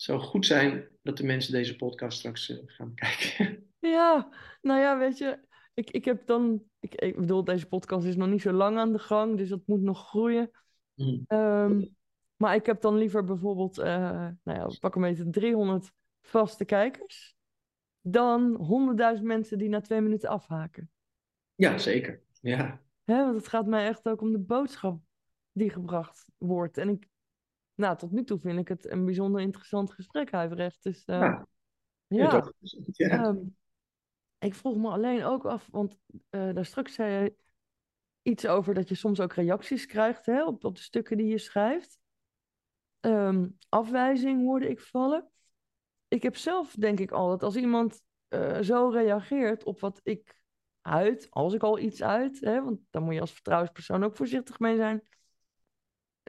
[0.00, 3.64] zou goed zijn dat de mensen deze podcast straks uh, gaan kijken.
[3.78, 4.28] Ja,
[4.60, 5.40] nou ja, weet je,
[5.74, 8.92] ik, ik heb dan, ik, ik bedoel, deze podcast is nog niet zo lang aan
[8.92, 10.50] de gang, dus dat moet nog groeien.
[10.94, 11.24] Mm.
[11.28, 11.96] Um,
[12.36, 13.84] maar ik heb dan liever bijvoorbeeld, uh,
[14.42, 17.36] nou ja, pak een beetje 300 vaste kijkers,
[18.00, 18.56] dan
[19.16, 20.90] 100.000 mensen die na twee minuten afhaken.
[21.54, 22.22] Ja, zeker.
[22.40, 22.82] Ja.
[23.04, 25.00] Hè, want het gaat mij echt ook om de boodschap
[25.52, 26.78] die gebracht wordt.
[26.78, 27.06] En ik,
[27.80, 30.82] nou, tot nu toe vind ik het een bijzonder interessant gesprek, Huibrecht.
[30.82, 31.42] Dus uh,
[32.06, 32.52] ja.
[32.92, 33.26] ja.
[33.26, 33.56] Um,
[34.38, 35.98] ik vroeg me alleen ook af, want
[36.30, 37.34] uh, daar straks zei je
[38.22, 41.38] iets over dat je soms ook reacties krijgt hè, op, op de stukken die je
[41.38, 41.98] schrijft.
[43.00, 45.30] Um, afwijzing hoorde ik vallen.
[46.08, 50.38] Ik heb zelf denk ik altijd, als iemand uh, zo reageert op wat ik
[50.80, 54.58] uit, als ik al iets uit, hè, want daar moet je als vertrouwenspersoon ook voorzichtig
[54.58, 55.02] mee zijn.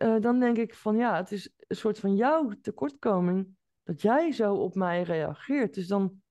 [0.01, 4.31] Uh, dan denk ik van ja, het is een soort van jouw tekortkoming dat jij
[4.31, 5.73] zo op mij reageert.
[5.73, 6.21] Dus dan,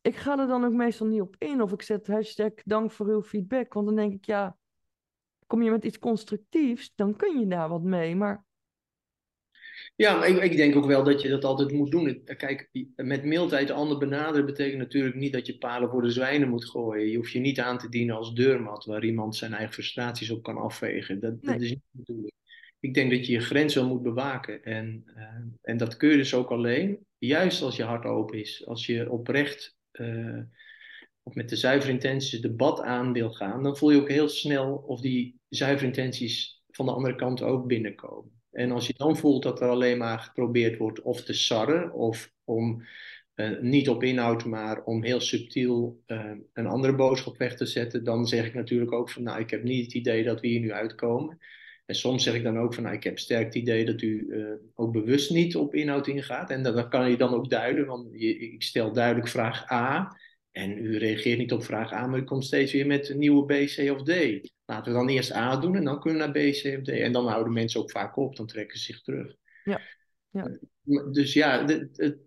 [0.00, 3.06] ik ga er dan ook meestal niet op in of ik zet hashtag dank voor
[3.06, 3.72] uw feedback.
[3.72, 4.58] Want dan denk ik ja,
[5.46, 8.16] kom je met iets constructiefs, dan kun je daar wat mee.
[8.16, 8.44] Maar
[9.96, 12.24] ja, maar ik, ik, denk ook wel dat je dat altijd moet doen.
[12.24, 16.48] Kijk, met mildheid de ander benaderen betekent natuurlijk niet dat je palen voor de zwijnen
[16.48, 17.08] moet gooien.
[17.08, 20.42] Je hoeft je niet aan te dienen als deurmat waar iemand zijn eigen frustraties op
[20.42, 21.20] kan afvegen.
[21.20, 21.52] Dat, Nee.
[21.54, 22.32] dat is niet bedoeling.
[22.80, 24.64] Ik denk dat je je grens wel moet bewaken.
[24.64, 25.22] En, uh,
[25.62, 28.66] en dat kun je dus ook alleen, juist als je hart open is.
[28.66, 30.38] Als je oprecht uh,
[31.22, 34.74] of met de zuivere intenties debat aan wil gaan, dan voel je ook heel snel
[34.86, 38.42] of die zuivere intenties van de andere kant ook binnenkomen.
[38.50, 42.32] En als je dan voelt dat er alleen maar geprobeerd wordt of te sarren of
[42.44, 42.84] om
[43.34, 46.02] uh, niet op inhoud, maar om heel subtiel
[46.52, 49.62] een andere boodschap weg te zetten, dan zeg ik natuurlijk ook van nou, ik heb
[49.62, 51.38] niet het idee dat we hier nu uitkomen.
[51.90, 54.26] En soms zeg ik dan ook van nou, ik heb sterk het idee dat u
[54.28, 56.50] uh, ook bewust niet op inhoud ingaat.
[56.50, 60.16] En dat, dat kan je dan ook duiden, want je, ik stel duidelijk vraag A.
[60.50, 63.44] En u reageert niet op vraag A, maar u komt steeds weer met een nieuwe
[63.44, 64.10] B, C of D.
[64.64, 66.88] Laten we dan eerst A doen en dan kunnen we naar B, C of D.
[66.88, 69.34] En dan houden mensen ook vaak op, dan trekken ze zich terug.
[69.64, 69.80] Ja.
[70.30, 70.58] ja.
[71.12, 72.18] Dus ja, het, het,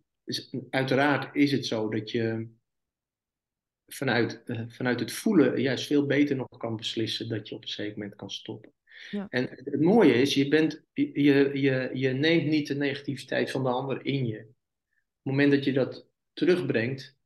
[0.70, 2.48] uiteraard is het zo dat je
[3.88, 7.68] vanuit, uh, vanuit het voelen juist veel beter nog kan beslissen dat je op een
[7.68, 8.72] zeker moment kan stoppen.
[9.12, 9.28] Ja.
[9.30, 13.70] En het mooie is, je, bent, je, je, je neemt niet de negativiteit van de
[13.70, 14.40] ander in je.
[14.40, 17.18] Op het moment dat je dat terugbrengt,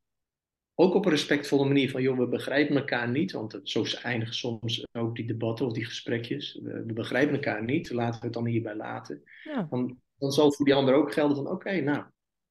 [0.74, 4.86] ook op een respectvolle manier van, joh, we begrijpen elkaar niet, want zo eindigen soms
[4.92, 6.58] ook die debatten of die gesprekjes.
[6.62, 9.22] We, we begrijpen elkaar niet, laten we het dan hierbij laten.
[9.44, 9.66] Ja.
[9.70, 12.04] Dan, dan zal voor die ander ook gelden van, oké, okay, nou,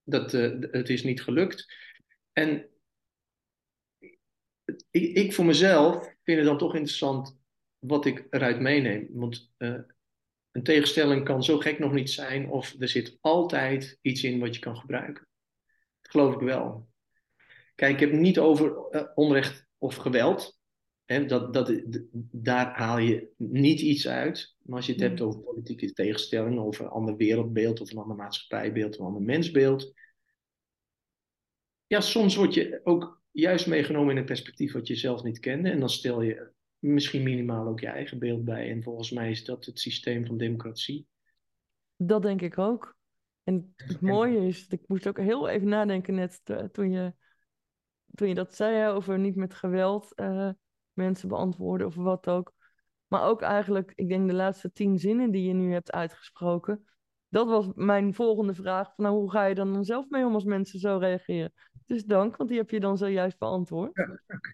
[0.04, 1.74] dat, uh, het is niet gelukt.
[2.34, 2.70] En
[4.92, 7.37] ik, ik voor mezelf vind het dan toch interessant
[7.88, 9.08] wat ik eruit meeneem.
[9.12, 9.80] Want uh,
[10.52, 14.56] een tegenstelling kan zo gek nog niet zijn, of er zit altijd iets in wat
[14.56, 15.28] je kan gebruiken.
[16.02, 16.90] Dat geloof ik wel.
[17.76, 20.60] Kijk, ik heb het niet over uh, onrecht of geweld.
[21.06, 21.82] Hè, dat, dat,
[22.32, 24.56] daar haal je niet iets uit.
[24.62, 28.18] Maar als je het hebt over politieke tegenstellingen, over een ander wereldbeeld, of een ander
[28.18, 29.94] maatschappijbeeld, of een ander mensbeeld.
[31.88, 35.70] ja, soms word je ook juist meegenomen in een perspectief wat je zelf niet kende.
[35.70, 38.72] En dan stel je misschien minimaal ook je eigen beeld bij.
[38.72, 41.08] En volgens mij is dat het systeem van democratie.
[41.96, 42.96] Dat denk ik ook.
[43.44, 47.14] En het mooie is, ik moest ook heel even nadenken net toen je,
[48.12, 50.50] toen je dat zei over niet met geweld uh,
[50.94, 52.54] mensen beantwoorden of wat ook.
[53.08, 56.86] Maar ook eigenlijk, ik denk de laatste tien zinnen die je nu hebt uitgesproken.
[57.30, 58.94] Dat was mijn volgende vraag.
[58.96, 61.54] Van, nou, hoe ga je dan zelf mee om als mensen zo reageren?
[61.86, 63.92] Dus dank, want die heb je dan zojuist beantwoord.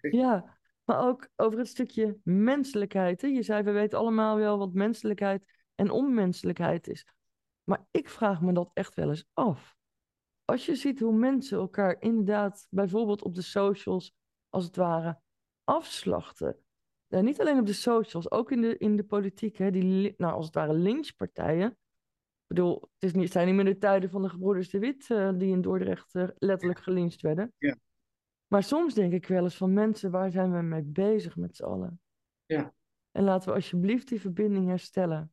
[0.00, 3.22] Ja, ja maar ook over het stukje menselijkheid.
[3.22, 3.28] Hè?
[3.28, 5.44] Je zei, we weten allemaal wel wat menselijkheid
[5.74, 7.06] en onmenselijkheid is.
[7.64, 9.76] Maar ik vraag me dat echt wel eens af.
[10.44, 14.14] Als je ziet hoe mensen elkaar inderdaad, bijvoorbeeld op de socials,
[14.48, 15.20] als het ware,
[15.64, 16.58] afslachten.
[17.06, 19.56] Ja, niet alleen op de socials, ook in de, in de politiek.
[19.56, 21.68] Hè, die, nou, als het ware lynchpartijen.
[21.68, 25.08] Ik bedoel, het, is niet, zijn niet meer de tijden van de gebroeders de Wit
[25.08, 27.52] uh, die in Dordrecht uh, letterlijk gelyncht werden.
[27.58, 27.76] Ja.
[28.46, 31.64] Maar soms denk ik wel eens van mensen, waar zijn we mee bezig met z'n
[31.64, 32.00] allen?
[32.46, 32.74] Ja.
[33.10, 35.32] En laten we alsjeblieft die verbinding herstellen.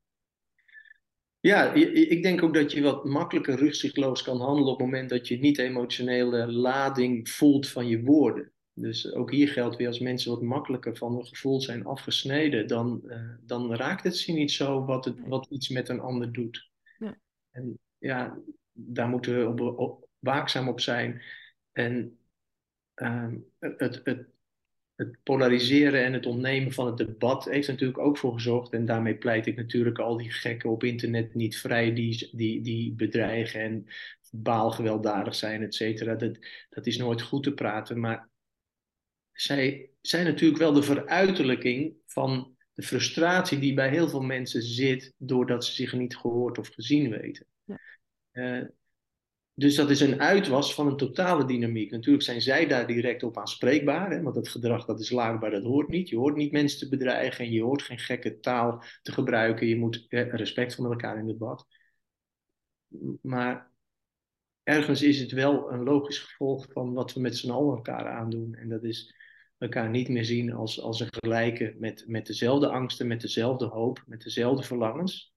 [1.40, 5.28] Ja, ik denk ook dat je wat makkelijker rugzichtloos kan handelen op het moment dat
[5.28, 8.52] je niet emotionele lading voelt van je woorden.
[8.74, 13.02] Dus ook hier geldt weer als mensen wat makkelijker van hun gevoel zijn afgesneden, dan,
[13.06, 16.70] uh, dan raakt het ze niet zo wat, het, wat iets met een ander doet.
[16.98, 17.18] Ja.
[17.52, 18.40] En ja,
[18.72, 21.22] daar moeten we op, op, waakzaam op zijn.
[21.72, 22.20] En
[23.02, 23.28] uh,
[23.60, 24.26] het, het,
[24.96, 28.74] het polariseren en het ontnemen van het debat heeft natuurlijk ook voor gezorgd.
[28.74, 32.94] En daarmee pleit ik natuurlijk al die gekken op internet niet vrij die, die, die
[32.94, 33.86] bedreigen en
[34.32, 36.16] baalgewelddadig zijn, et cetera.
[36.16, 36.38] Dat,
[36.70, 38.00] dat is nooit goed te praten.
[38.00, 38.30] Maar
[39.32, 45.14] zij zijn natuurlijk wel de veruiterlijking van de frustratie die bij heel veel mensen zit,
[45.18, 47.46] doordat ze zich niet gehoord of gezien weten.
[47.64, 47.80] Ja.
[48.32, 48.68] Uh,
[49.62, 51.92] dus dat is een uitwas van een totale dynamiek.
[51.92, 55.64] Natuurlijk zijn zij daar direct op aanspreekbaar, hè, want dat gedrag dat is laagbaar, dat
[55.64, 56.10] hoort niet.
[56.10, 59.68] Je hoort niet mensen te bedreigen en je hoort geen gekke taal te gebruiken.
[59.68, 61.68] Je moet respectvol met elkaar in debat.
[63.22, 63.72] Maar
[64.64, 68.56] ergens is het wel een logisch gevolg van wat we met z'n allen elkaar aandoen.
[68.56, 69.16] En dat is
[69.58, 74.04] elkaar niet meer zien als, als een gelijke met, met dezelfde angsten, met dezelfde hoop,
[74.06, 75.31] met dezelfde verlangens.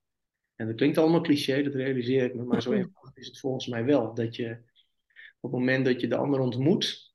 [0.57, 3.67] En dat klinkt allemaal cliché, dat realiseer ik me, maar zo eenvoudig is het volgens
[3.67, 4.14] mij wel.
[4.14, 4.59] Dat je
[5.40, 7.14] op het moment dat je de ander ontmoet,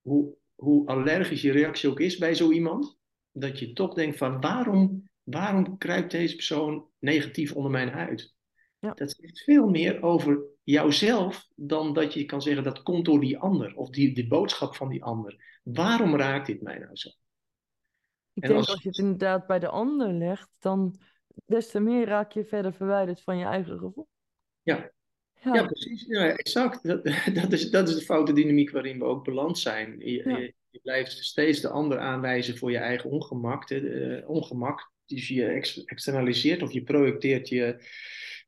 [0.00, 2.98] hoe, hoe allergisch je reactie ook is bij zo iemand,
[3.32, 8.34] dat je toch denkt van waarom, waarom kruipt deze persoon negatief onder mijn huid?
[8.78, 8.92] Ja.
[8.94, 13.38] Dat zegt veel meer over jouzelf dan dat je kan zeggen dat komt door die
[13.38, 15.60] ander of die, die boodschap van die ander.
[15.62, 17.08] Waarom raakt dit mij nou zo?
[18.32, 18.68] Ik denk als...
[18.68, 21.00] als je het inderdaad bij de ander legt, dan
[21.46, 24.08] des te meer raak je verder verwijderd van je eigen gevoel.
[24.62, 24.90] Ja,
[25.34, 25.54] ja.
[25.54, 26.04] ja precies.
[26.06, 26.82] Ja, exact.
[26.82, 27.04] Dat,
[27.40, 29.98] dat, is, dat is de foute dynamiek waarin we ook beland zijn.
[29.98, 30.36] Je, Ja.
[30.38, 33.70] je, je blijft steeds de ander aanwijzen voor je eigen ongemak.
[33.70, 34.92] eh, ongemak.
[35.06, 37.84] Dus je ex- externaliseert of je projecteert je,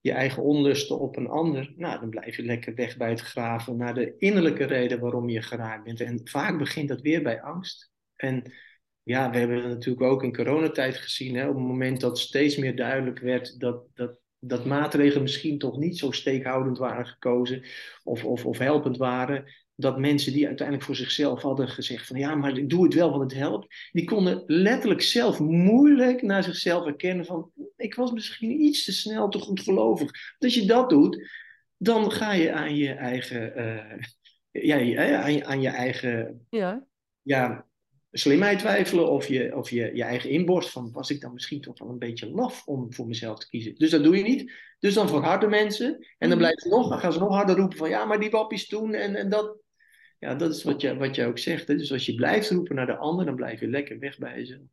[0.00, 1.72] je eigen onlusten op een ander.
[1.76, 5.42] Nou, dan blijf je lekker weg bij het graven naar de innerlijke reden waarom je
[5.42, 6.00] geraakt bent.
[6.00, 7.90] En vaak begint dat weer bij angst.
[8.16, 8.52] En
[9.02, 11.34] ja, we hebben het natuurlijk ook in coronatijd gezien.
[11.34, 15.78] Hè, op het moment dat steeds meer duidelijk werd dat, dat, dat maatregelen misschien toch
[15.78, 17.62] niet zo steekhoudend waren gekozen
[18.04, 19.44] of, of, of helpend waren.
[19.74, 23.10] Dat mensen die uiteindelijk voor zichzelf hadden gezegd van ja, maar ik doe het wel,
[23.10, 23.88] want het helpt.
[23.92, 29.28] Die konden letterlijk zelf moeilijk naar zichzelf herkennen van ik was misschien iets te snel,
[29.28, 30.10] te goedgelovig.
[30.38, 31.30] Als je dat doet,
[31.76, 33.98] dan ga je aan je eigen, uh,
[34.50, 36.86] ja, aan je, aan je eigen Ja,
[37.22, 37.66] ja,
[38.12, 41.78] slimheid twijfelen of, je, of je, je eigen inborst van was ik dan misschien toch
[41.78, 43.74] wel een beetje laf om voor mezelf te kiezen.
[43.74, 44.52] Dus dat doe je niet.
[44.78, 47.78] Dus dan verharden mensen en dan, blijven ze nog, dan gaan ze nog harder roepen
[47.78, 49.60] van ja, maar die wappies toen en, en dat.
[50.18, 51.68] Ja, dat is wat je, wat je ook zegt.
[51.68, 51.76] Hè?
[51.76, 54.66] Dus als je blijft roepen naar de ander, dan blijf je lekker weg bij jezelf.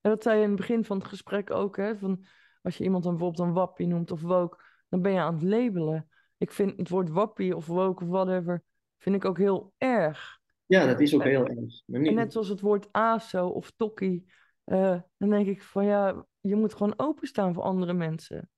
[0.00, 1.98] en dat zei je in het begin van het gesprek ook, hè?
[1.98, 2.26] Van
[2.62, 5.42] als je iemand dan bijvoorbeeld een wappie noemt of woke, dan ben je aan het
[5.42, 6.08] labelen.
[6.38, 8.62] Ik vind het woord wappie of woke of whatever,
[8.98, 10.40] vind ik ook heel erg.
[10.72, 11.82] Ja, dat is ook heel erg.
[11.86, 14.32] Maar En net zoals het woord ASO of tokkie,
[14.64, 18.50] eh, dan denk ik van ja, je moet gewoon openstaan voor andere mensen.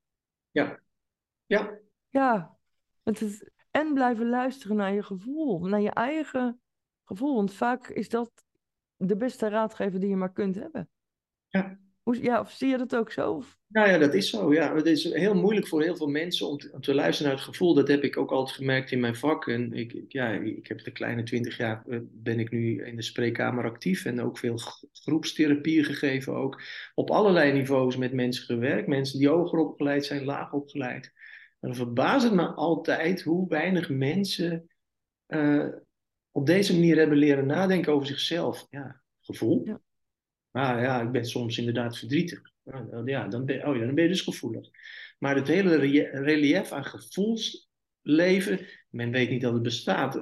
[0.50, 0.82] ja.
[1.46, 2.58] Ja, Ja,
[3.02, 6.60] het is, en blijven luisteren naar je gevoel, naar je eigen
[7.04, 7.34] gevoel.
[7.34, 8.44] Want vaak is dat
[8.96, 10.90] de beste raadgever die je maar kunt hebben.
[11.48, 11.78] Ja.
[12.04, 13.32] Hoe, ja, of zie je dat ook zo?
[13.32, 14.52] Of- Nou ja, dat is zo.
[14.52, 14.74] Ja.
[14.74, 17.48] Het is heel moeilijk voor heel veel mensen om te, om te luisteren naar het
[17.50, 17.74] gevoel.
[17.74, 19.48] Dat heb ik ook altijd gemerkt in mijn vak.
[19.48, 23.02] En ik, ja, ik heb de kleine twintig jaar eh, ben ik nu in de
[23.02, 24.04] spreekkamer actief.
[24.04, 24.58] En ook veel
[24.92, 26.34] groepstherapie gegeven.
[26.34, 26.62] Ook
[26.94, 28.88] op allerlei niveaus met mensen gewerkt.
[28.88, 31.04] Mensen die hoger opgeleid zijn, laag opgeleid.
[31.60, 34.66] En dan verbaast het me altijd hoe weinig mensen
[35.26, 35.66] eh,
[36.30, 38.66] op deze manier hebben leren nadenken over zichzelf.
[38.70, 39.62] Ja, gevoel.
[39.64, 39.80] Ja.
[40.54, 42.40] Ah ja, ik ben soms inderdaad verdrietig.
[42.64, 44.68] Ah, Ja, dan ben, oh ja, dan ben je dus gevoelig.
[45.18, 45.76] Maar het hele
[46.12, 50.20] relief aan gevoelsleven, men weet niet dat het bestaat.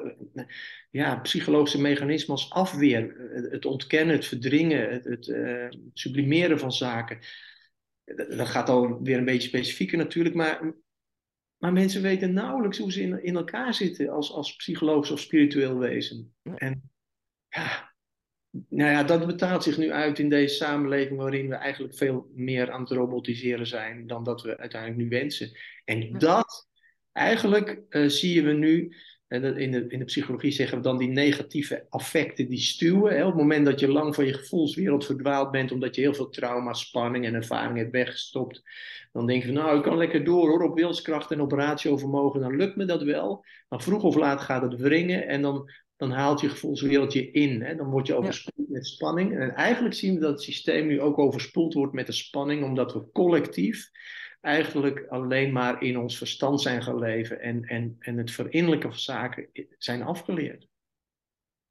[0.91, 3.15] Ja, psychologische mechanismen als afweer,
[3.51, 7.19] het ontkennen, het verdringen, het, het eh, sublimeren van zaken.
[8.29, 10.75] Dat gaat al weer een beetje specifieker natuurlijk, maar,
[11.57, 15.79] maar mensen weten nauwelijks hoe ze in, in elkaar zitten als, als psychologisch of spiritueel
[15.79, 16.35] wezen.
[16.55, 16.91] En
[17.49, 17.92] ja,
[18.69, 22.71] nou ja, dat betaalt zich nu uit in deze samenleving waarin we eigenlijk veel meer
[22.71, 25.51] aan het robotiseren zijn dan dat we uiteindelijk nu wensen.
[25.85, 26.69] En dat,
[27.13, 28.97] eigenlijk eh, zie je nu,
[29.29, 33.17] en in, de, in de psychologie zeggen we dan die negatieve affecten die stuwen.
[33.17, 36.15] Hè, op het moment dat je lang van je gevoelswereld verdwaald bent omdat je heel
[36.15, 38.63] veel trauma, spanning en ervaring hebt weggestopt.
[39.13, 42.41] Dan denk je van nou, ik kan lekker door hoor, op wilskracht en op ratiovermogen,
[42.41, 43.45] dan lukt me dat wel.
[43.69, 45.71] Maar vroeg of laat gaat het wringen en dan
[46.03, 47.63] dan haalt je gevoelswereld je in.
[47.63, 47.75] Hè?
[47.75, 49.39] Dan word je overspoeld met spanning.
[49.39, 52.93] En eigenlijk zien we dat het systeem nu ook overspoeld wordt met de spanning, omdat
[52.93, 53.91] we collectief
[54.41, 58.99] eigenlijk alleen maar in ons verstand zijn gaan leven en, en, en het verinnerlijken van
[58.99, 59.49] zaken
[59.79, 60.69] zijn afgeleerd.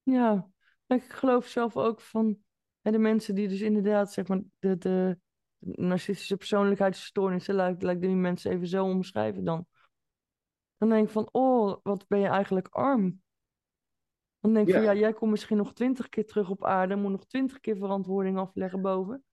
[0.03, 0.49] Ja,
[0.87, 2.37] ik geloof zelf ook van
[2.81, 5.17] hè, de mensen die dus inderdaad, zeg maar, de, de
[5.59, 9.65] narcistische persoonlijkheidsstoornissen, laat, laat ik die mensen even zo omschrijven dan.
[10.77, 13.20] Dan denk ik van, oh, wat ben je eigenlijk arm.
[14.41, 14.93] Dan denk ik van, Ja.
[14.95, 18.81] jij komt misschien nog twintig keer terug op aarde, moet nog twintig keer verantwoording afleggen
[18.81, 19.23] boven.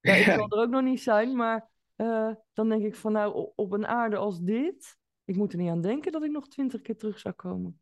[0.00, 3.50] Ja, ik zal er ook nog niet zijn, maar eh, dan denk ik van, nou,
[3.54, 6.80] op een aarde als dit, ik moet er niet aan denken dat ik nog twintig
[6.80, 7.80] keer terug zou komen.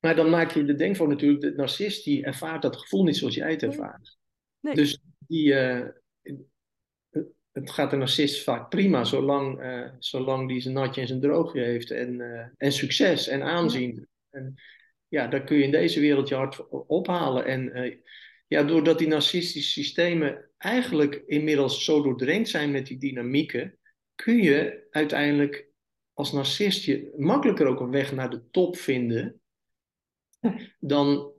[0.00, 3.34] Maar dan maak je de denkfout natuurlijk, de narcist die ervaart dat gevoel niet zoals
[3.34, 4.18] jij het ervaart.
[4.60, 4.74] Nee.
[4.74, 5.88] Dus die, eh,
[7.52, 11.60] het gaat de narcist vaak prima, zolang, eh, zolang die zijn natje en zijn droogje
[11.60, 12.20] heeft en,
[12.56, 14.08] en succes en aanzien.
[14.30, 14.54] En
[15.08, 17.44] ja, daar kun je in deze wereld je hart ophalen.
[17.44, 17.96] En eh,
[18.46, 23.78] ja, doordat die narcistische systemen eigenlijk inmiddels zo doordrenkt zijn met die dynamieken,
[24.14, 25.68] kun je uiteindelijk
[26.12, 29.40] als narcist je makkelijker ook een weg naar de top vinden
[30.80, 31.32] dan,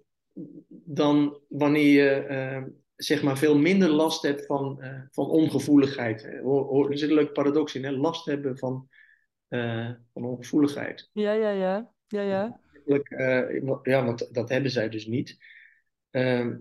[0.69, 2.63] dan wanneer je eh,
[2.95, 6.23] zeg maar veel minder last hebt van, eh, van ongevoeligheid.
[6.23, 7.91] Er zit een leuk paradox in, hè?
[7.91, 8.89] last hebben van,
[10.13, 11.09] van ongevoeligheid.
[11.13, 12.59] Ja, ja, ja, ja, ja.
[12.85, 15.37] Eigenlijk, eh, ja, want dat hebben zij dus niet.
[16.09, 16.57] Ehm,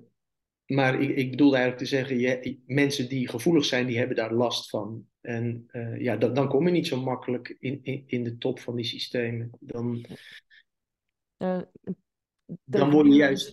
[0.66, 4.32] maar ik, ik bedoelde eigenlijk te zeggen, je, mensen die gevoelig zijn, die hebben daar
[4.32, 5.06] last van.
[5.20, 8.60] En eh, ja, dan, dan kom je niet zo makkelijk in, in, in de top
[8.60, 9.50] van die systemen.
[9.60, 10.06] Dan,
[11.36, 11.60] Eh,
[12.64, 13.52] dan word je juist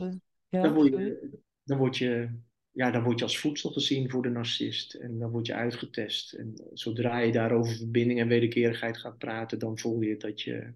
[0.49, 1.29] Ja, dan word je,
[1.63, 2.29] dan word je,
[2.71, 4.93] ja, dan word je als voedsel gezien voor de narcist.
[4.93, 6.33] En dan word je uitgetest.
[6.33, 10.73] En zodra je daar over verbinding en wederkerigheid gaat praten, dan voel je dat je,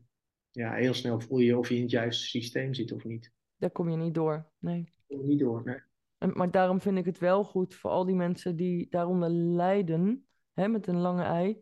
[0.56, 3.32] ja, heel snel voel je of je in het juiste systeem zit of niet.
[3.58, 4.46] Daar kom je niet door.
[4.60, 4.94] Nee.
[5.08, 5.80] Voel je Niet door, nee.
[6.18, 10.26] En, maar daarom vind ik het wel goed voor al die mensen die daaronder lijden,
[10.54, 11.62] hè, met een lange ei,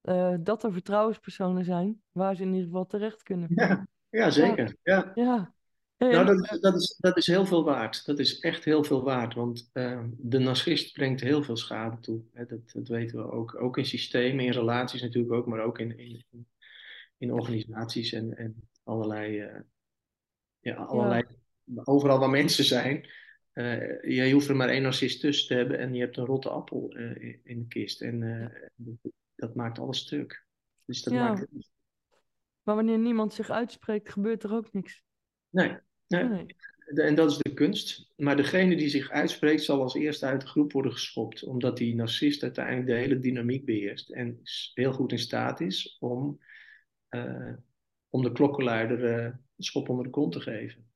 [0.00, 3.48] eh, dat er vertrouwenspersonen zijn waar ze in ieder geval terecht kunnen.
[3.54, 4.76] Ja, ja zeker.
[4.82, 5.12] Ja.
[5.14, 5.54] Ja.
[5.96, 8.06] Hey, Nou, dat is, dat, is, dat is heel veel waard.
[8.06, 9.34] Dat is echt heel veel waard.
[9.34, 12.22] Want eh, de narcist brengt heel veel schade toe.
[12.32, 13.62] Hè, dat, dat weten we ook.
[13.62, 16.24] Ook in systemen, in relaties natuurlijk ook, maar ook in, in,
[17.18, 19.60] in organisaties en, en allerlei, eh,
[20.60, 21.22] ja, allerlei.
[21.84, 23.08] Overal waar mensen zijn.
[23.52, 26.48] eh, je hoeft er maar één narcist tussen te hebben en je hebt een rotte
[26.48, 28.00] appel eh, in, de kist.
[28.02, 28.20] En
[29.34, 30.46] dat, maakt alles stuk.
[30.84, 31.28] Dus dat Ja.
[31.28, 31.46] maakt.
[32.62, 35.02] maar wanneer niemand zich uitspreekt, gebeurt er ook niks.
[35.50, 36.24] Nee, nee.
[36.24, 36.46] Nee.
[36.94, 38.12] De- En dat is de kunst.
[38.16, 41.42] Maar degene die zich uitspreekt, zal als eerste uit de groep worden geschopt.
[41.44, 44.10] Omdat die narcist uiteindelijk de hele dynamiek beheerst.
[44.10, 44.40] En
[44.74, 46.40] heel goed in staat is om,
[48.08, 50.92] om de klokkenluider eh, een schop onder de kont te geven.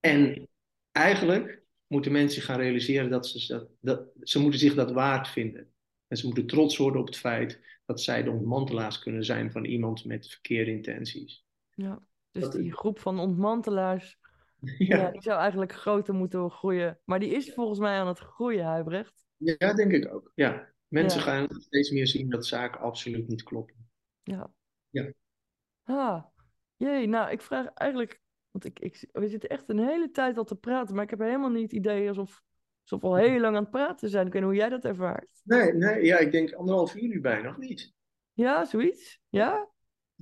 [0.00, 0.48] En
[0.92, 5.72] eigenlijk moeten mensen gaan realiseren dat ze, dat, dat, ze moeten zich dat waard vinden.
[6.06, 9.64] En ze moeten trots worden op het feit dat zij de ontmantelaars kunnen zijn van
[9.64, 11.44] iemand met verkeerde intenties.
[11.74, 12.02] Ja.
[12.30, 14.18] Dus Dat- die groep van ontmantelaars,
[14.78, 15.10] ja.
[15.10, 17.00] die zou eigenlijk groter moeten groeien.
[17.04, 19.26] Maar die is volgens mij aan het groeien, Huibrecht.
[19.36, 20.32] Ja, denk ik ook.
[20.34, 20.72] Ja.
[20.88, 21.24] Mensen Ja.
[21.26, 23.90] gaan steeds meer zien dat zaken absoluut niet kloppen.
[24.22, 24.52] Ja.
[24.90, 25.12] Ja.
[25.88, 26.24] Ah,
[26.76, 28.20] jee, nou, ik vraag eigenlijk,
[28.50, 31.18] want ik, ik, we zitten echt een hele tijd al te praten, maar ik heb
[31.18, 32.42] helemaal niet het idee alsof,
[32.82, 34.26] alsof we al heel lang aan het praten zijn.
[34.26, 35.40] Ik weet niet hoe jij dat ervaart.
[35.44, 37.94] Nee, nee, ja, ik denk anderhalf uur nu bijna, nog niet?
[38.32, 39.20] Ja, zoiets?
[39.28, 39.68] Ja?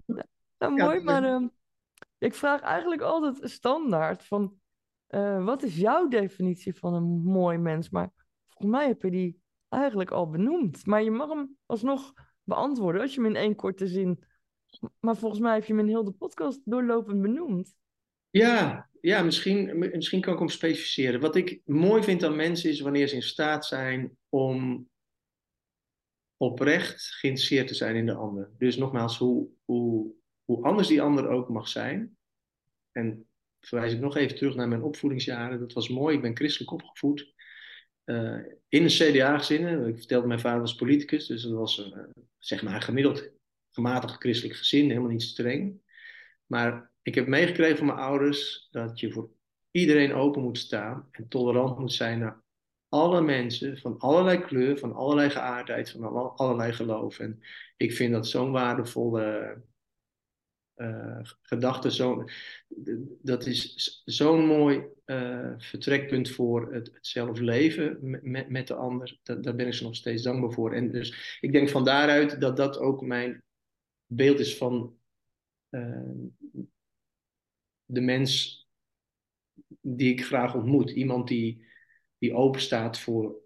[0.06, 0.22] Nou,
[0.58, 1.48] Ja, mooi, maar ehm,
[2.18, 4.60] ik vraag eigenlijk altijd standaard van,
[5.06, 7.90] eh, wat is jouw definitie van een mooi mens?
[7.90, 8.10] Maar
[8.46, 10.86] volgens mij heb je die eigenlijk al benoemd.
[10.86, 12.12] Maar je mag hem alsnog
[12.42, 14.24] beantwoorden als je hem in één korte zin...
[15.00, 17.74] Maar volgens mij heb je hem in heel de podcast doorlopend benoemd.
[18.30, 21.20] Ja, ja misschien, misschien kan ik hem specificeren.
[21.20, 24.88] Wat ik mooi vind aan mensen is wanneer ze in staat zijn om
[26.36, 28.50] oprecht geïnteresseerd te zijn in de ander.
[28.58, 30.12] Dus nogmaals, hoe, hoe,
[30.44, 32.16] hoe anders die ander ook mag zijn.
[32.92, 33.26] En
[33.60, 35.58] verwijs ik nog even terug naar mijn opvoedingsjaren.
[35.58, 36.16] Dat was mooi.
[36.16, 37.34] Ik ben christelijk opgevoed.
[38.04, 38.38] Uh,
[38.68, 39.86] in een CDA-gezin.
[39.86, 41.26] Ik vertelde, mijn vader was politicus.
[41.26, 42.02] Dus dat was uh,
[42.38, 43.30] zeg maar gemiddeld
[43.76, 44.88] gematigd christelijk gezin.
[44.88, 45.80] Helemaal niet streng.
[46.46, 49.30] Maar ik heb meegekregen van mijn ouders dat je voor
[49.70, 51.08] iedereen open moet staan.
[51.10, 52.42] En tolerant moet zijn naar
[52.88, 57.18] alle mensen van allerlei kleur, van allerlei geaardheid, van allerlei geloof.
[57.18, 57.40] En
[57.76, 59.62] ik vind dat zo'n waardevolle
[60.76, 61.90] uh, gedachte.
[61.90, 62.24] Zo,
[63.22, 67.98] dat is zo'n mooi uh, vertrekpunt voor het, het zelf leven
[68.48, 69.18] met, de ander.
[69.22, 70.72] Da, daar ben ik ze nog steeds dankbaar voor.
[70.72, 73.44] En dus ik denk van daaruit dat dat ook mijn
[74.06, 74.96] beeld is van
[75.70, 76.10] uh,
[77.84, 78.60] de mens
[79.80, 80.90] die ik graag ontmoet.
[80.90, 81.64] Iemand die
[82.18, 83.44] die open staat voor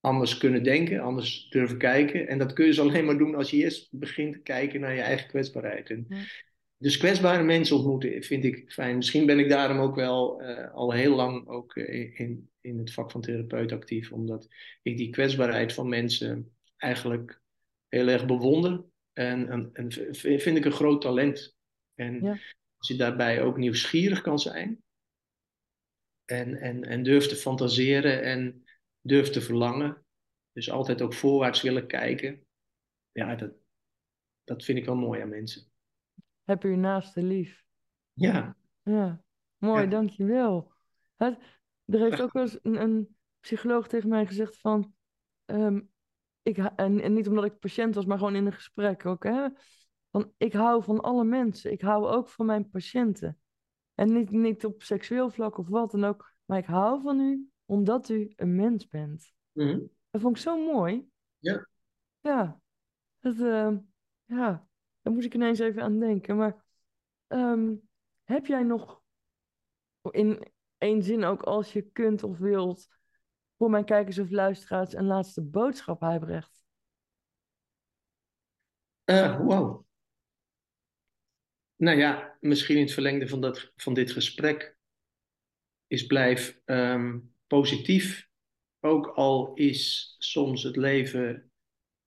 [0.00, 2.28] anders kunnen denken, anders durven kijken.
[2.28, 4.94] En dat kun je dus alleen maar doen als je eerst begint te kijken naar
[4.94, 5.90] je eigen kwetsbaarheid.
[5.90, 6.06] En
[6.78, 8.96] Dus kwetsbare mensen ontmoeten vind ik fijn.
[8.96, 12.92] Misschien ben ik daarom ook wel uh, al heel lang ook uh, in, in het
[12.92, 14.48] vak van therapeut actief, omdat
[14.82, 17.40] ik die kwetsbaarheid van mensen eigenlijk
[17.88, 18.84] heel erg bewonder.
[19.14, 19.92] En, en, en
[20.40, 21.56] vind ik een groot talent.
[21.94, 22.38] En ja.
[22.76, 24.84] als je daarbij ook nieuwsgierig kan zijn,
[26.24, 28.64] en, en, en durf te fantaseren en
[29.00, 30.04] durf te verlangen.
[30.52, 32.46] Dus altijd ook voorwaarts willen kijken.
[33.12, 33.52] Ja, dat,
[34.44, 35.72] dat vind ik wel mooi aan mensen.
[36.44, 37.64] Heb je naaste lief?
[38.12, 38.56] Ja.
[38.82, 39.24] Ja,
[39.56, 39.88] mooi, ja.
[39.88, 40.72] dankjewel.
[41.16, 41.38] Het,
[41.84, 44.94] er heeft ook wel eens een, een, psycholoog tegen mij gezegd van...
[45.46, 45.92] Um,
[46.44, 49.24] ik, en, en niet omdat ik patiënt was, maar gewoon in een gesprek ook.
[49.24, 49.48] Hè?
[50.10, 51.72] Van, ik hou van alle mensen.
[51.72, 53.38] Ik hou ook van mijn patiënten.
[53.94, 56.32] En niet, niet op seksueel vlak of wat dan ook.
[56.44, 59.32] Maar ik hou van u omdat u een mens bent.
[59.52, 61.08] Mm Dat vond ik zo mooi.
[61.38, 61.68] Ja.
[62.20, 62.60] Ja.
[63.18, 63.76] Dat, uh,
[64.24, 64.68] ja.
[65.02, 66.36] Daar moest ik ineens even aan denken.
[66.36, 66.64] Maar
[67.28, 67.88] um,
[68.24, 69.02] heb jij nog
[70.10, 72.88] in één zin ook als je kunt of wilt
[73.64, 76.64] voor mijn kijkers of luisteraars een laatste boodschap, Huibrecht?
[79.04, 79.84] Uh, wow.
[81.76, 84.76] Nou ja, misschien in het verlengde van, dat, van dit gesprek
[85.86, 88.28] is blijf um, positief.
[88.80, 91.52] Ook al is soms het leven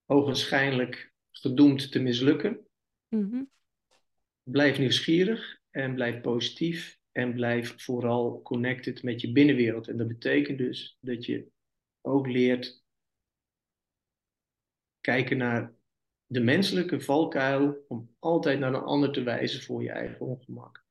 [0.06, 2.68] ogenschijnlijk gedoemd te mislukken.
[3.08, 3.52] Mm -hmm.
[4.44, 7.00] Blijf nieuwsgierig en blijf positief.
[7.18, 9.88] En blijf vooral connected met je binnenwereld.
[9.88, 11.48] En dat betekent dus dat je
[12.02, 12.84] ook leert
[15.02, 15.74] kijken naar
[16.26, 20.84] de menselijke valkuil om altijd naar een ander te wijzen voor je eigen ongemak.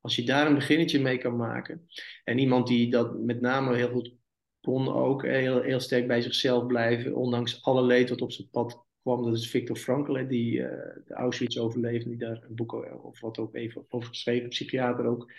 [0.00, 1.88] Als je daar een beginnetje mee kan maken,
[2.24, 4.14] en iemand die dat met name heel goed
[4.60, 8.86] kon ook, heel, heel sterk bij zichzelf blijven, ondanks alle leed wat op zijn pad
[9.02, 10.68] kwam, dat is Victor Frankl, die uh,
[11.06, 12.72] de Auschwitz overleefde, die daar een boek
[13.04, 15.32] of wat ook even over geschreven, psychiater ook.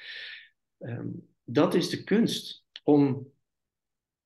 [0.80, 3.32] Um, dat is de kunst, om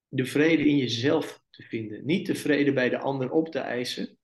[0.07, 2.05] de vrede in jezelf te vinden.
[2.05, 4.17] Niet de vrede bij de ander op te eisen,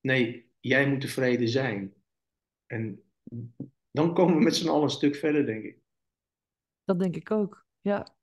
[0.00, 1.94] Nee, jij moet tevreden zijn.
[2.66, 3.02] En
[3.90, 5.78] dan komen we met z'n allen een stuk verder, denk ik.
[6.84, 8.16] Dat denk ik ook, ja.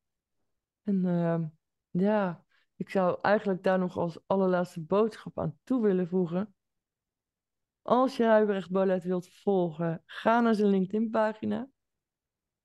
[0.84, 1.44] En uh,
[1.90, 2.45] ja,
[2.76, 6.56] ik zou eigenlijk daar nog als allerlaatste boodschap aan toe willen voegen.
[7.82, 11.70] Als je Huibrecht Bolet wilt volgen, ga naar zijn LinkedIn-pagina.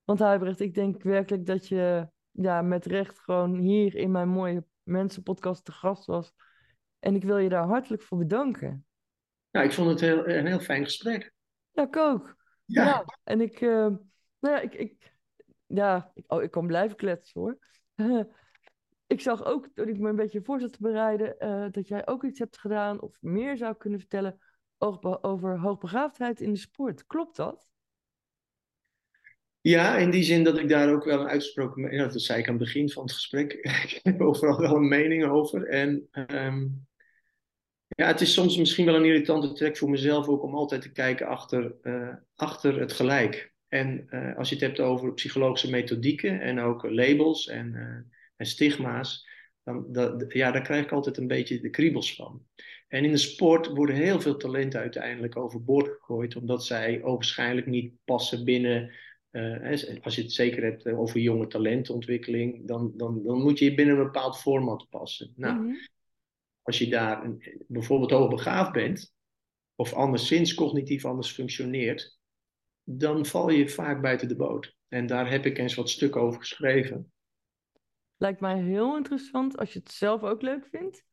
[0.04, 4.64] Want Huibrecht, ik denk werkelijk dat je ja, met recht gewoon hier in mijn mooie
[4.82, 6.32] mensenpodcast te gast was.
[6.98, 8.86] En ik wil je daar hartelijk voor bedanken.
[9.50, 11.32] Nou, ik vond het heel, een heel fijn gesprek.
[11.70, 12.36] Ja, ik ook.
[12.64, 12.84] Ja.
[12.84, 13.86] ja en ik, uh,
[14.38, 15.12] nou ja, ik, ik,
[15.66, 17.58] ja, ik, oh, ik kan blijven kletsen hoor.
[19.10, 22.06] ik zag ook, toen ik me een beetje voor zat te bereiden, uh, dat jij
[22.06, 24.40] ook iets hebt gedaan of meer zou kunnen vertellen
[24.78, 27.06] over, hoogbegaafdheid in de sport.
[27.06, 27.68] Klopt dat?
[29.60, 32.54] Ja, in die zin dat ik daar ook wel een uitsproken, dat zei ik aan
[32.54, 33.52] het begin van het gesprek,
[33.84, 35.66] ik heb overal wel een mening over.
[35.66, 36.86] En um,
[37.86, 40.92] ja, het is soms misschien wel een irritante trek voor mezelf ook om altijd te
[40.92, 43.54] kijken achter, uh, achter het gelijk.
[43.68, 47.74] En uh, als je het hebt over psychologische methodieken en ook labels en,
[48.40, 49.28] en stigma's,
[49.62, 52.46] dan dat, ja, daar krijg ik altijd een beetje de kriebels van.
[52.88, 57.94] En in de sport worden heel veel talenten uiteindelijk overboord gegooid, omdat zij waarschijnlijk niet
[58.04, 58.92] passen binnen.
[60.02, 64.04] als je het zeker hebt over jonge talentontwikkeling, dan, dan, dan moet je binnen een
[64.04, 65.32] bepaald format passen.
[65.36, 65.78] Nou, mm -hmm
[66.70, 69.14] als je daar een, bijvoorbeeld hoogbegaafd bent,
[69.74, 72.18] of anderszins cognitief anders functioneert,
[72.84, 74.76] dan val je vaak buiten de boot.
[74.88, 77.12] En daar heb ik eens wat stukken over geschreven.
[78.20, 81.04] Lijkt mij heel interessant als je het zelf ook leuk vindt,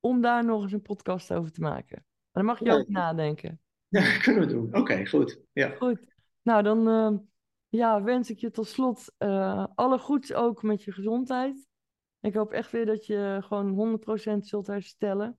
[0.00, 2.04] om daar nog eens een podcast over te maken.
[2.30, 2.74] Maar dan mag je Ja.
[2.74, 3.60] ook nadenken.
[3.88, 4.74] Ja, kunnen we doen.
[4.76, 5.40] Oké, goed.
[5.52, 5.68] Ja.
[5.68, 6.00] Goed.
[6.42, 7.18] Nou, dan eh,
[7.68, 11.68] ja, wens ik je tot slot eh, alle goeds ook met je gezondheid.
[12.20, 14.00] Ik hoop echt weer dat je gewoon
[14.34, 15.38] 100% zult herstellen.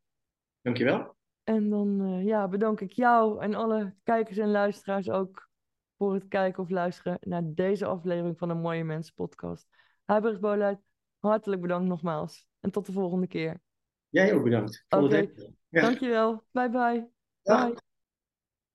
[0.62, 1.16] Dankjewel.
[1.44, 5.50] En dan eh, ja, bedank ik jou en alle kijkers en luisteraars ook
[5.98, 9.68] voor het kijken of luisteren naar deze aflevering van de Mooie Mensen podcast.
[10.06, 10.80] Huibrecht Boluit,
[11.22, 12.48] hartelijk bedankt nogmaals.
[12.60, 13.62] En tot de volgende keer.
[14.10, 14.86] Jij ook bedankt.
[14.90, 15.16] Oké.
[15.16, 15.82] echt- Ja.
[15.82, 16.44] Dankjewel.
[16.52, 17.10] Bye bye.
[17.42, 17.66] Ja.
[17.68, 17.78] Bye.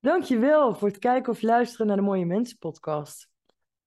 [0.00, 3.28] Dankjewel voor het kijken of luisteren naar de Mooie Mensen podcast.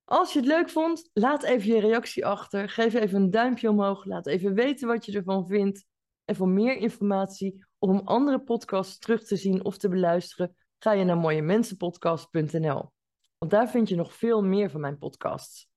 [0.03, 2.69] Als je het leuk vond, laat even je reactie achter.
[2.69, 4.05] Geef even een duimpje omhoog.
[4.05, 5.85] Laat even weten wat je ervan vindt.
[6.25, 10.91] En voor meer informatie of om andere podcasts terug te zien of te beluisteren, ga
[10.91, 12.91] je naar mooiemensenpodcast.nl.
[13.37, 15.68] Want daar vind je nog veel meer van mijn podcasts.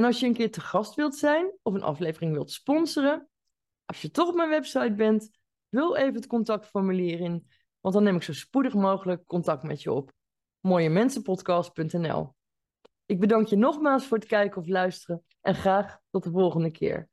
[0.00, 3.28] En als je een keer te gast wilt zijn of een aflevering wilt sponsoren,
[3.84, 5.30] als je toch op mijn website bent,
[5.70, 9.92] vul even het contactformulier in, want dan neem ik zo spoedig mogelijk contact met je
[9.92, 10.12] op.
[10.60, 12.34] mooiemensenpodcast.nl.
[13.06, 17.09] Ik bedank je nogmaals voor het kijken of luisteren en graag tot de volgende keer.